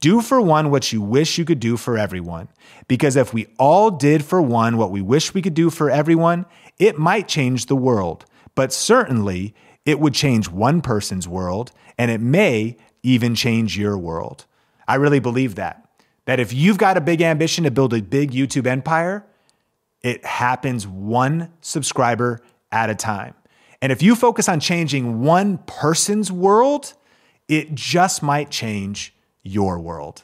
Do 0.00 0.20
for 0.20 0.40
one 0.40 0.70
what 0.70 0.92
you 0.92 1.00
wish 1.00 1.38
you 1.38 1.44
could 1.44 1.60
do 1.60 1.76
for 1.76 1.96
everyone. 1.96 2.48
Because 2.88 3.14
if 3.14 3.32
we 3.32 3.46
all 3.58 3.90
did 3.90 4.24
for 4.24 4.42
one 4.42 4.76
what 4.76 4.90
we 4.90 5.00
wish 5.00 5.32
we 5.32 5.42
could 5.42 5.54
do 5.54 5.70
for 5.70 5.90
everyone, 5.90 6.44
it 6.78 6.98
might 6.98 7.28
change 7.28 7.66
the 7.66 7.76
world. 7.76 8.24
But 8.54 8.72
certainly, 8.72 9.54
it 9.84 10.00
would 10.00 10.14
change 10.14 10.48
one 10.48 10.80
person's 10.80 11.28
world, 11.28 11.72
and 11.96 12.10
it 12.10 12.20
may 12.20 12.76
even 13.02 13.34
change 13.34 13.78
your 13.78 13.96
world. 13.96 14.44
I 14.88 14.96
really 14.96 15.20
believe 15.20 15.54
that. 15.54 15.88
That 16.24 16.40
if 16.40 16.52
you've 16.52 16.78
got 16.78 16.96
a 16.96 17.00
big 17.00 17.20
ambition 17.20 17.64
to 17.64 17.70
build 17.70 17.94
a 17.94 18.02
big 18.02 18.32
YouTube 18.32 18.66
empire, 18.66 19.24
it 20.02 20.24
happens 20.24 20.86
one 20.86 21.52
subscriber 21.60 22.40
at 22.70 22.90
a 22.90 22.94
time. 22.94 23.34
And 23.80 23.90
if 23.90 24.02
you 24.02 24.14
focus 24.14 24.48
on 24.48 24.60
changing 24.60 25.22
one 25.22 25.58
person's 25.58 26.30
world, 26.30 26.94
it 27.48 27.74
just 27.74 28.22
might 28.22 28.50
change 28.50 29.14
your 29.42 29.78
world. 29.80 30.22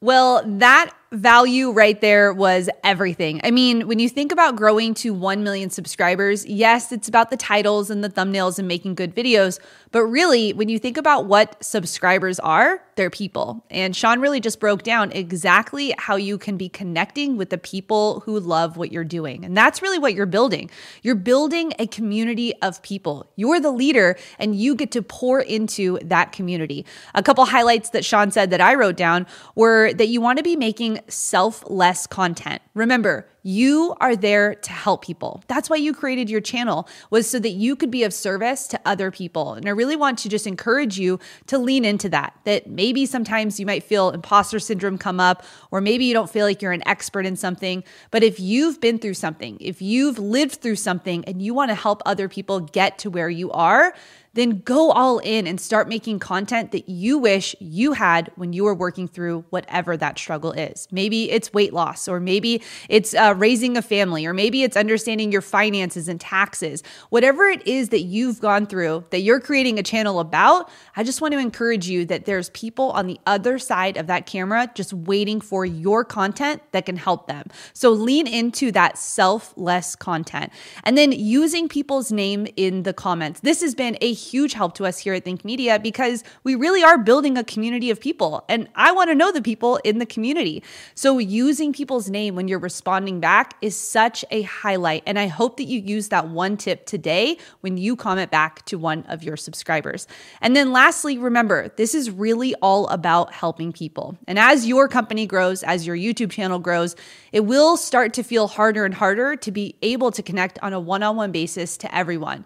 Well, 0.00 0.42
that 0.46 0.92
value 1.12 1.70
right 1.70 2.00
there 2.00 2.32
was 2.32 2.68
everything. 2.82 3.40
I 3.44 3.50
mean, 3.50 3.86
when 3.86 3.98
you 3.98 4.08
think 4.08 4.32
about 4.32 4.56
growing 4.56 4.94
to 4.94 5.14
1 5.14 5.44
million 5.44 5.70
subscribers, 5.70 6.44
yes, 6.46 6.92
it's 6.92 7.08
about 7.08 7.30
the 7.30 7.36
titles 7.36 7.90
and 7.90 8.02
the 8.02 8.08
thumbnails 8.08 8.58
and 8.58 8.66
making 8.66 8.94
good 8.94 9.14
videos. 9.14 9.58
But 9.92 10.06
really, 10.06 10.52
when 10.52 10.68
you 10.68 10.78
think 10.78 10.96
about 10.96 11.26
what 11.26 11.62
subscribers 11.62 12.40
are, 12.40 12.82
they're 12.96 13.10
people. 13.10 13.64
And 13.70 13.94
Sean 13.94 14.20
really 14.20 14.40
just 14.40 14.58
broke 14.60 14.82
down 14.82 15.12
exactly 15.12 15.94
how 15.98 16.16
you 16.16 16.38
can 16.38 16.56
be 16.56 16.68
connecting 16.68 17.36
with 17.36 17.50
the 17.50 17.58
people 17.58 18.20
who 18.20 18.38
love 18.40 18.76
what 18.76 18.92
you're 18.92 19.04
doing. 19.04 19.44
And 19.44 19.56
that's 19.56 19.82
really 19.82 19.98
what 19.98 20.14
you're 20.14 20.26
building. 20.26 20.70
You're 21.02 21.14
building 21.14 21.72
a 21.78 21.86
community 21.86 22.54
of 22.60 22.82
people. 22.82 23.30
You're 23.36 23.60
the 23.60 23.70
leader 23.70 24.16
and 24.38 24.54
you 24.56 24.74
get 24.74 24.90
to 24.92 25.02
pour 25.02 25.40
into 25.40 25.98
that 26.04 26.32
community. 26.32 26.86
A 27.14 27.22
couple 27.22 27.44
highlights 27.44 27.90
that 27.90 28.04
Sean 28.04 28.30
said 28.30 28.50
that 28.50 28.60
I 28.60 28.74
wrote 28.74 28.96
down 28.96 29.26
were 29.54 29.92
that 29.94 30.08
you 30.08 30.20
want 30.20 30.38
to 30.38 30.42
be 30.42 30.56
making 30.56 31.00
selfless 31.08 32.06
content. 32.06 32.62
Remember, 32.74 33.26
you 33.42 33.94
are 34.00 34.16
there 34.16 34.54
to 34.54 34.72
help 34.72 35.04
people. 35.04 35.44
That's 35.48 35.68
why 35.68 35.76
you 35.76 35.92
created 35.92 36.30
your 36.30 36.40
channel 36.40 36.88
was 37.10 37.28
so 37.28 37.38
that 37.38 37.50
you 37.50 37.76
could 37.76 37.90
be 37.90 38.02
of 38.02 38.14
service 38.14 38.66
to 38.68 38.80
other 38.86 39.10
people. 39.10 39.52
And 39.52 39.66
I 39.66 39.70
really 39.70 39.96
want 39.96 40.18
to 40.20 40.30
just 40.30 40.46
encourage 40.46 40.98
you 40.98 41.20
to 41.48 41.58
lean 41.58 41.84
into 41.84 42.08
that. 42.08 42.38
That 42.44 42.68
maybe 42.68 43.04
sometimes 43.04 43.60
you 43.60 43.66
might 43.66 43.82
feel 43.82 44.10
imposter 44.10 44.58
syndrome 44.58 44.96
come 44.96 45.20
up 45.20 45.44
or 45.70 45.82
maybe 45.82 46.06
you 46.06 46.14
don't 46.14 46.30
feel 46.30 46.46
like 46.46 46.62
you're 46.62 46.72
an 46.72 46.86
expert 46.88 47.26
in 47.26 47.36
something, 47.36 47.84
but 48.10 48.22
if 48.22 48.40
you've 48.40 48.80
been 48.80 48.98
through 48.98 49.14
something, 49.14 49.58
if 49.60 49.82
you've 49.82 50.18
lived 50.18 50.62
through 50.62 50.76
something 50.76 51.24
and 51.26 51.42
you 51.42 51.52
want 51.52 51.70
to 51.70 51.74
help 51.74 52.00
other 52.06 52.28
people 52.28 52.60
get 52.60 52.98
to 53.00 53.10
where 53.10 53.28
you 53.28 53.52
are, 53.52 53.94
then 54.34 54.60
go 54.60 54.90
all 54.90 55.18
in 55.18 55.46
and 55.46 55.60
start 55.60 55.88
making 55.88 56.18
content 56.18 56.72
that 56.72 56.88
you 56.88 57.18
wish 57.18 57.56
you 57.60 57.92
had 57.92 58.30
when 58.36 58.52
you 58.52 58.64
were 58.64 58.74
working 58.74 59.08
through 59.08 59.44
whatever 59.50 59.96
that 59.96 60.18
struggle 60.18 60.52
is. 60.52 60.86
Maybe 60.90 61.30
it's 61.30 61.52
weight 61.52 61.72
loss, 61.72 62.08
or 62.08 62.20
maybe 62.20 62.62
it's 62.88 63.14
uh, 63.14 63.34
raising 63.36 63.76
a 63.76 63.82
family, 63.82 64.26
or 64.26 64.34
maybe 64.34 64.62
it's 64.62 64.76
understanding 64.76 65.32
your 65.32 65.40
finances 65.40 66.08
and 66.08 66.20
taxes. 66.20 66.82
Whatever 67.10 67.46
it 67.46 67.66
is 67.66 67.88
that 67.90 68.02
you've 68.02 68.40
gone 68.40 68.66
through 68.66 69.04
that 69.10 69.20
you're 69.20 69.40
creating 69.40 69.78
a 69.78 69.82
channel 69.82 70.20
about, 70.20 70.70
I 70.96 71.04
just 71.04 71.20
want 71.20 71.32
to 71.32 71.38
encourage 71.38 71.88
you 71.88 72.04
that 72.06 72.24
there's 72.24 72.50
people 72.50 72.90
on 72.90 73.06
the 73.06 73.18
other 73.26 73.58
side 73.58 73.96
of 73.96 74.06
that 74.08 74.26
camera 74.26 74.70
just 74.74 74.92
waiting 74.92 75.40
for 75.40 75.64
your 75.64 76.04
content 76.04 76.62
that 76.72 76.86
can 76.86 76.96
help 76.96 77.26
them. 77.26 77.46
So 77.72 77.90
lean 77.90 78.26
into 78.26 78.72
that 78.72 78.98
selfless 78.98 79.96
content 79.96 80.52
and 80.82 80.98
then 80.98 81.12
using 81.12 81.68
people's 81.68 82.10
name 82.10 82.46
in 82.56 82.82
the 82.82 82.92
comments. 82.92 83.40
This 83.40 83.60
has 83.62 83.74
been 83.74 83.96
a 84.00 84.12
huge 84.24 84.52
help 84.54 84.74
to 84.74 84.86
us 84.86 84.98
here 84.98 85.14
at 85.14 85.24
Think 85.24 85.44
Media 85.44 85.78
because 85.78 86.24
we 86.42 86.54
really 86.54 86.82
are 86.82 86.98
building 86.98 87.36
a 87.36 87.44
community 87.44 87.90
of 87.90 88.00
people. 88.00 88.44
And 88.48 88.68
I 88.74 88.92
want 88.92 89.10
to 89.10 89.14
know 89.14 89.30
the 89.32 89.42
people 89.42 89.76
in 89.84 89.98
the 89.98 90.06
community. 90.06 90.62
So 90.94 91.18
using 91.18 91.72
people's 91.72 92.08
name 92.08 92.34
when 92.34 92.48
you're 92.48 92.58
responding 92.58 93.20
back 93.20 93.56
is 93.60 93.76
such 93.76 94.24
a 94.30 94.42
highlight. 94.42 95.02
And 95.06 95.18
I 95.18 95.26
hope 95.26 95.56
that 95.58 95.64
you 95.64 95.80
use 95.80 96.08
that 96.08 96.28
one 96.28 96.56
tip 96.56 96.86
today 96.86 97.36
when 97.60 97.76
you 97.76 97.96
comment 97.96 98.30
back 98.30 98.64
to 98.66 98.78
one 98.78 99.04
of 99.08 99.22
your 99.22 99.36
subscribers. 99.36 100.06
And 100.40 100.56
then 100.56 100.72
lastly, 100.72 101.18
remember, 101.18 101.68
this 101.76 101.94
is 101.94 102.10
really 102.10 102.54
all 102.56 102.88
about 102.88 103.32
helping 103.32 103.72
people. 103.72 104.16
And 104.26 104.38
as 104.38 104.66
your 104.66 104.88
company 104.88 105.26
grows, 105.26 105.62
as 105.62 105.86
your 105.86 105.96
YouTube 105.96 106.30
channel 106.30 106.58
grows, 106.58 106.96
it 107.32 107.40
will 107.40 107.76
start 107.76 108.14
to 108.14 108.22
feel 108.22 108.48
harder 108.48 108.84
and 108.84 108.94
harder 108.94 109.36
to 109.36 109.50
be 109.50 109.76
able 109.82 110.10
to 110.12 110.22
connect 110.22 110.58
on 110.62 110.72
a 110.72 110.80
one 110.80 111.02
on 111.02 111.16
one 111.16 111.32
basis 111.32 111.76
to 111.78 111.94
everyone. 111.94 112.44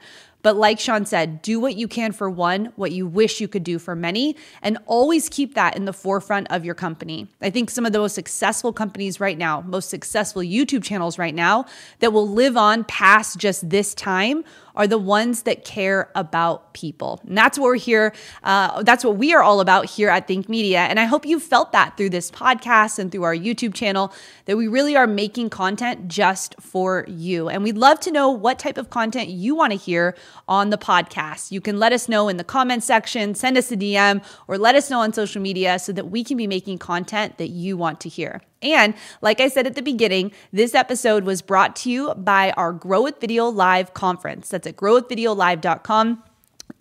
But 0.48 0.56
like 0.56 0.80
Sean 0.80 1.04
said, 1.04 1.42
do 1.42 1.60
what 1.60 1.76
you 1.76 1.86
can 1.86 2.10
for 2.10 2.30
one, 2.30 2.72
what 2.76 2.90
you 2.92 3.06
wish 3.06 3.38
you 3.38 3.48
could 3.48 3.64
do 3.64 3.78
for 3.78 3.94
many, 3.94 4.34
and 4.62 4.78
always 4.86 5.28
keep 5.28 5.52
that 5.56 5.76
in 5.76 5.84
the 5.84 5.92
forefront 5.92 6.46
of 6.50 6.64
your 6.64 6.74
company. 6.74 7.28
I 7.42 7.50
think 7.50 7.68
some 7.68 7.84
of 7.84 7.92
the 7.92 7.98
most 7.98 8.14
successful 8.14 8.72
companies 8.72 9.20
right 9.20 9.36
now, 9.36 9.60
most 9.60 9.90
successful 9.90 10.40
YouTube 10.40 10.82
channels 10.82 11.18
right 11.18 11.34
now 11.34 11.66
that 11.98 12.14
will 12.14 12.26
live 12.26 12.56
on 12.56 12.84
past 12.84 13.36
just 13.36 13.68
this 13.68 13.92
time 13.92 14.42
are 14.78 14.86
the 14.86 14.96
ones 14.96 15.42
that 15.42 15.64
care 15.64 16.10
about 16.14 16.72
people. 16.72 17.20
And 17.26 17.36
that's 17.36 17.58
what 17.58 17.66
we're 17.66 17.74
here. 17.74 18.14
Uh, 18.44 18.82
that's 18.84 19.04
what 19.04 19.16
we 19.16 19.34
are 19.34 19.42
all 19.42 19.60
about 19.60 19.86
here 19.86 20.08
at 20.08 20.28
Think 20.28 20.48
Media. 20.48 20.78
And 20.78 21.00
I 21.00 21.04
hope 21.04 21.26
you 21.26 21.40
felt 21.40 21.72
that 21.72 21.96
through 21.96 22.10
this 22.10 22.30
podcast 22.30 23.00
and 23.00 23.10
through 23.10 23.24
our 23.24 23.34
YouTube 23.34 23.74
channel 23.74 24.12
that 24.44 24.56
we 24.56 24.68
really 24.68 24.96
are 24.96 25.08
making 25.08 25.50
content 25.50 26.06
just 26.06 26.54
for 26.60 27.04
you. 27.08 27.48
And 27.48 27.64
we'd 27.64 27.76
love 27.76 27.98
to 28.00 28.12
know 28.12 28.30
what 28.30 28.60
type 28.60 28.78
of 28.78 28.88
content 28.88 29.28
you 29.28 29.56
want 29.56 29.72
to 29.72 29.76
hear 29.76 30.14
on 30.46 30.70
the 30.70 30.78
podcast. 30.78 31.50
You 31.50 31.60
can 31.60 31.80
let 31.80 31.92
us 31.92 32.08
know 32.08 32.28
in 32.28 32.36
the 32.36 32.44
comment 32.44 32.84
section, 32.84 33.34
send 33.34 33.58
us 33.58 33.72
a 33.72 33.76
DM, 33.76 34.24
or 34.46 34.56
let 34.56 34.76
us 34.76 34.88
know 34.90 35.00
on 35.00 35.12
social 35.12 35.42
media 35.42 35.80
so 35.80 35.92
that 35.92 36.10
we 36.10 36.22
can 36.22 36.36
be 36.36 36.46
making 36.46 36.78
content 36.78 37.38
that 37.38 37.48
you 37.48 37.76
want 37.76 37.98
to 38.00 38.08
hear. 38.08 38.40
And 38.62 38.94
like 39.22 39.40
I 39.40 39.48
said 39.48 39.66
at 39.66 39.74
the 39.74 39.82
beginning, 39.82 40.32
this 40.52 40.74
episode 40.74 41.24
was 41.24 41.42
brought 41.42 41.76
to 41.76 41.90
you 41.90 42.14
by 42.14 42.50
our 42.52 42.72
Grow 42.72 43.02
with 43.02 43.20
Video 43.20 43.46
Live 43.46 43.94
conference. 43.94 44.48
That's 44.48 44.66
at 44.66 44.76
growwithvideolive.com. 44.76 46.22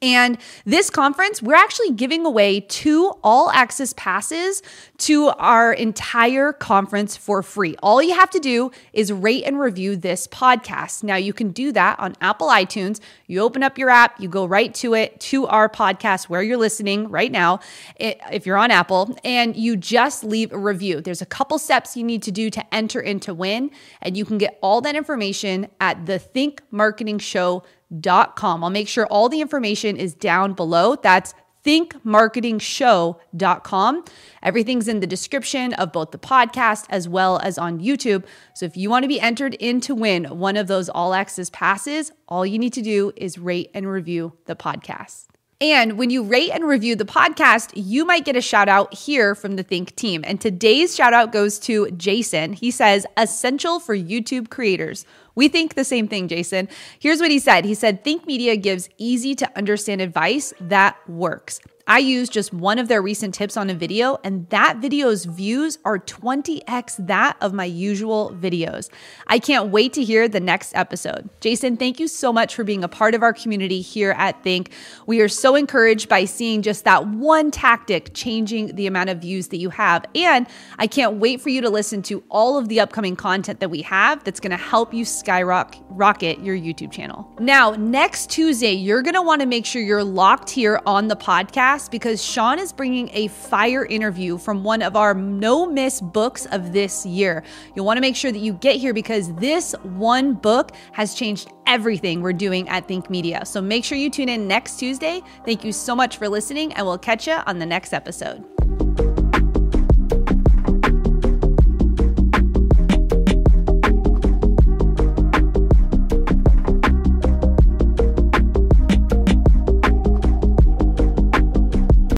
And 0.01 0.37
this 0.63 0.91
conference, 0.91 1.41
we're 1.41 1.55
actually 1.55 1.91
giving 1.91 2.23
away 2.23 2.59
two 2.59 3.13
all 3.23 3.49
access 3.49 3.93
passes 3.93 4.61
to 4.99 5.29
our 5.29 5.73
entire 5.73 6.53
conference 6.53 7.17
for 7.17 7.41
free. 7.41 7.75
All 7.81 8.01
you 8.01 8.13
have 8.13 8.29
to 8.31 8.39
do 8.39 8.71
is 8.93 9.11
rate 9.11 9.43
and 9.43 9.59
review 9.59 9.95
this 9.95 10.27
podcast. 10.27 11.03
Now, 11.03 11.15
you 11.15 11.33
can 11.33 11.49
do 11.49 11.71
that 11.71 11.99
on 11.99 12.15
Apple 12.21 12.47
iTunes. 12.47 12.99
You 13.25 13.41
open 13.41 13.63
up 13.63 13.79
your 13.79 13.89
app, 13.89 14.19
you 14.19 14.29
go 14.29 14.45
right 14.45 14.73
to 14.75 14.93
it, 14.93 15.19
to 15.21 15.47
our 15.47 15.67
podcast 15.67 16.25
where 16.25 16.43
you're 16.43 16.57
listening 16.57 17.09
right 17.09 17.31
now, 17.31 17.59
if 17.99 18.45
you're 18.45 18.57
on 18.57 18.69
Apple, 18.69 19.17
and 19.23 19.55
you 19.55 19.75
just 19.75 20.23
leave 20.23 20.51
a 20.51 20.59
review. 20.59 21.01
There's 21.01 21.21
a 21.23 21.25
couple 21.25 21.57
steps 21.57 21.97
you 21.97 22.03
need 22.03 22.21
to 22.23 22.31
do 22.31 22.51
to 22.51 22.73
enter 22.73 22.99
into 22.99 23.33
win, 23.33 23.71
and 24.01 24.15
you 24.15 24.25
can 24.25 24.37
get 24.37 24.59
all 24.61 24.79
that 24.81 24.95
information 24.95 25.67
at 25.81 26.05
the 26.05 26.19
Think 26.19 26.61
Marketing 26.69 27.17
Show 27.17 27.63
thinkmarketingshow.com. 27.91 28.63
I'll 28.63 28.69
make 28.69 28.87
sure 28.87 29.07
all 29.07 29.27
the 29.29 29.41
information 29.41 29.97
is 29.97 30.13
down 30.13 30.53
below. 30.53 30.95
That's 30.95 31.33
thinkmarketingshow.com. 31.65 34.05
Everything's 34.41 34.87
in 34.87 35.01
the 35.01 35.07
description 35.07 35.73
of 35.73 35.91
both 35.91 36.11
the 36.11 36.17
podcast 36.17 36.85
as 36.89 37.09
well 37.09 37.39
as 37.39 37.57
on 37.57 37.81
YouTube. 37.81 38.23
So 38.53 38.65
if 38.65 38.77
you 38.77 38.89
want 38.89 39.03
to 39.03 39.09
be 39.09 39.19
entered 39.19 39.55
in 39.55 39.81
to 39.81 39.93
win 39.93 40.23
one 40.25 40.55
of 40.55 40.67
those 40.67 40.87
all 40.87 41.13
access 41.13 41.49
passes, 41.49 42.13
all 42.27 42.45
you 42.45 42.57
need 42.57 42.71
to 42.73 42.81
do 42.81 43.11
is 43.17 43.37
rate 43.37 43.69
and 43.73 43.89
review 43.89 44.37
the 44.45 44.55
podcast. 44.55 45.25
And 45.59 45.97
when 45.97 46.11
you 46.11 46.23
rate 46.23 46.51
and 46.51 46.65
review 46.65 46.95
the 46.95 47.03
podcast, 47.03 47.71
you 47.73 48.05
might 48.05 48.25
get 48.25 48.35
a 48.35 48.41
shout 48.41 48.69
out 48.69 48.93
here 48.93 49.33
from 49.33 49.55
the 49.55 49.63
Think 49.63 49.95
team. 49.95 50.23
And 50.25 50.39
today's 50.39 50.95
shout 50.95 51.15
out 51.15 51.31
goes 51.31 51.57
to 51.59 51.89
Jason. 51.91 52.53
He 52.53 52.69
says, 52.69 53.07
essential 53.17 53.79
for 53.79 53.97
YouTube 53.97 54.51
creators. 54.51 55.03
We 55.37 55.47
think 55.49 55.75
the 55.75 55.85
same 55.85 56.07
thing, 56.07 56.27
Jason. 56.27 56.67
Here's 56.99 57.19
what 57.19 57.29
he 57.29 57.37
said 57.37 57.63
He 57.63 57.75
said, 57.75 58.03
Think 58.03 58.25
Media 58.25 58.57
gives 58.57 58.89
easy 58.97 59.35
to 59.35 59.47
understand 59.55 60.01
advice 60.01 60.51
that 60.59 60.97
works. 61.07 61.61
I 61.87 61.99
used 61.99 62.33
just 62.33 62.53
one 62.53 62.79
of 62.79 62.89
their 62.89 63.01
recent 63.01 63.33
tips 63.33 63.55
on 63.55 63.69
a 63.69 63.73
video, 63.73 64.19
and 64.21 64.49
that 64.49 64.77
video's 64.77 65.23
views 65.23 65.79
are 65.85 65.97
20x 65.97 67.07
that 67.07 67.37
of 67.39 67.53
my 67.53 67.63
usual 67.63 68.35
videos. 68.37 68.89
I 69.27 69.39
can't 69.39 69.69
wait 69.69 69.93
to 69.93 70.03
hear 70.03 70.27
the 70.27 70.41
next 70.41 70.75
episode. 70.75 71.29
Jason, 71.39 71.77
thank 71.77 71.97
you 71.97 72.09
so 72.09 72.33
much 72.33 72.55
for 72.55 72.65
being 72.65 72.83
a 72.83 72.89
part 72.89 73.15
of 73.15 73.23
our 73.23 73.31
community 73.31 73.79
here 73.79 74.11
at 74.17 74.43
Think. 74.43 74.71
We 75.05 75.21
are 75.21 75.29
so 75.29 75.55
encouraged 75.55 76.09
by 76.09 76.25
seeing 76.25 76.61
just 76.61 76.83
that 76.83 77.07
one 77.07 77.51
tactic 77.51 78.13
changing 78.13 78.75
the 78.75 78.85
amount 78.85 79.09
of 79.09 79.19
views 79.19 79.47
that 79.47 79.57
you 79.57 79.69
have. 79.69 80.03
And 80.13 80.45
I 80.77 80.87
can't 80.87 81.15
wait 81.15 81.39
for 81.39 81.47
you 81.47 81.61
to 81.61 81.69
listen 81.69 82.01
to 82.03 82.21
all 82.29 82.57
of 82.57 82.67
the 82.67 82.81
upcoming 82.81 83.15
content 83.15 83.61
that 83.61 83.69
we 83.69 83.81
have 83.83 84.25
that's 84.25 84.41
going 84.41 84.51
to 84.51 84.57
help 84.57 84.93
you 84.93 85.05
skyrocket 85.05 86.39
your 86.43 86.57
YouTube 86.57 86.91
channel. 86.91 87.33
Now, 87.39 87.71
next 87.71 88.29
Tuesday, 88.29 88.73
you're 88.73 89.01
going 89.01 89.13
to 89.13 89.21
want 89.21 89.39
to 89.39 89.47
make 89.47 89.65
sure 89.65 89.81
you're 89.81 90.03
locked 90.03 90.49
here 90.49 90.81
on 90.85 91.07
the 91.07 91.15
podcast 91.15 91.76
podcast 91.77 91.91
because 91.91 92.23
Sean 92.23 92.59
is 92.59 92.73
bringing 92.73 93.09
a 93.13 93.27
fire 93.27 93.85
interview 93.85 94.37
from 94.37 94.63
one 94.63 94.81
of 94.81 94.95
our 94.95 95.13
no 95.13 95.65
miss 95.65 96.01
books 96.01 96.45
of 96.47 96.73
this 96.73 97.05
year. 97.05 97.43
You'll 97.75 97.85
want 97.85 97.97
to 97.97 98.01
make 98.01 98.15
sure 98.15 98.31
that 98.31 98.39
you 98.39 98.53
get 98.53 98.77
here 98.77 98.93
because 98.93 99.33
this 99.35 99.73
one 99.83 100.33
book 100.33 100.71
has 100.93 101.13
changed 101.13 101.51
everything 101.65 102.21
we're 102.21 102.33
doing 102.33 102.67
at 102.69 102.87
Think 102.87 103.09
Media. 103.09 103.45
So 103.45 103.61
make 103.61 103.83
sure 103.83 103.97
you 103.97 104.09
tune 104.09 104.29
in 104.29 104.47
next 104.47 104.77
Tuesday. 104.77 105.21
Thank 105.45 105.63
you 105.63 105.71
so 105.71 105.95
much 105.95 106.17
for 106.17 106.29
listening, 106.29 106.73
and 106.73 106.85
we'll 106.85 106.97
catch 106.97 107.27
you 107.27 107.33
on 107.45 107.59
the 107.59 107.65
next 107.65 107.93
episode. 107.93 108.43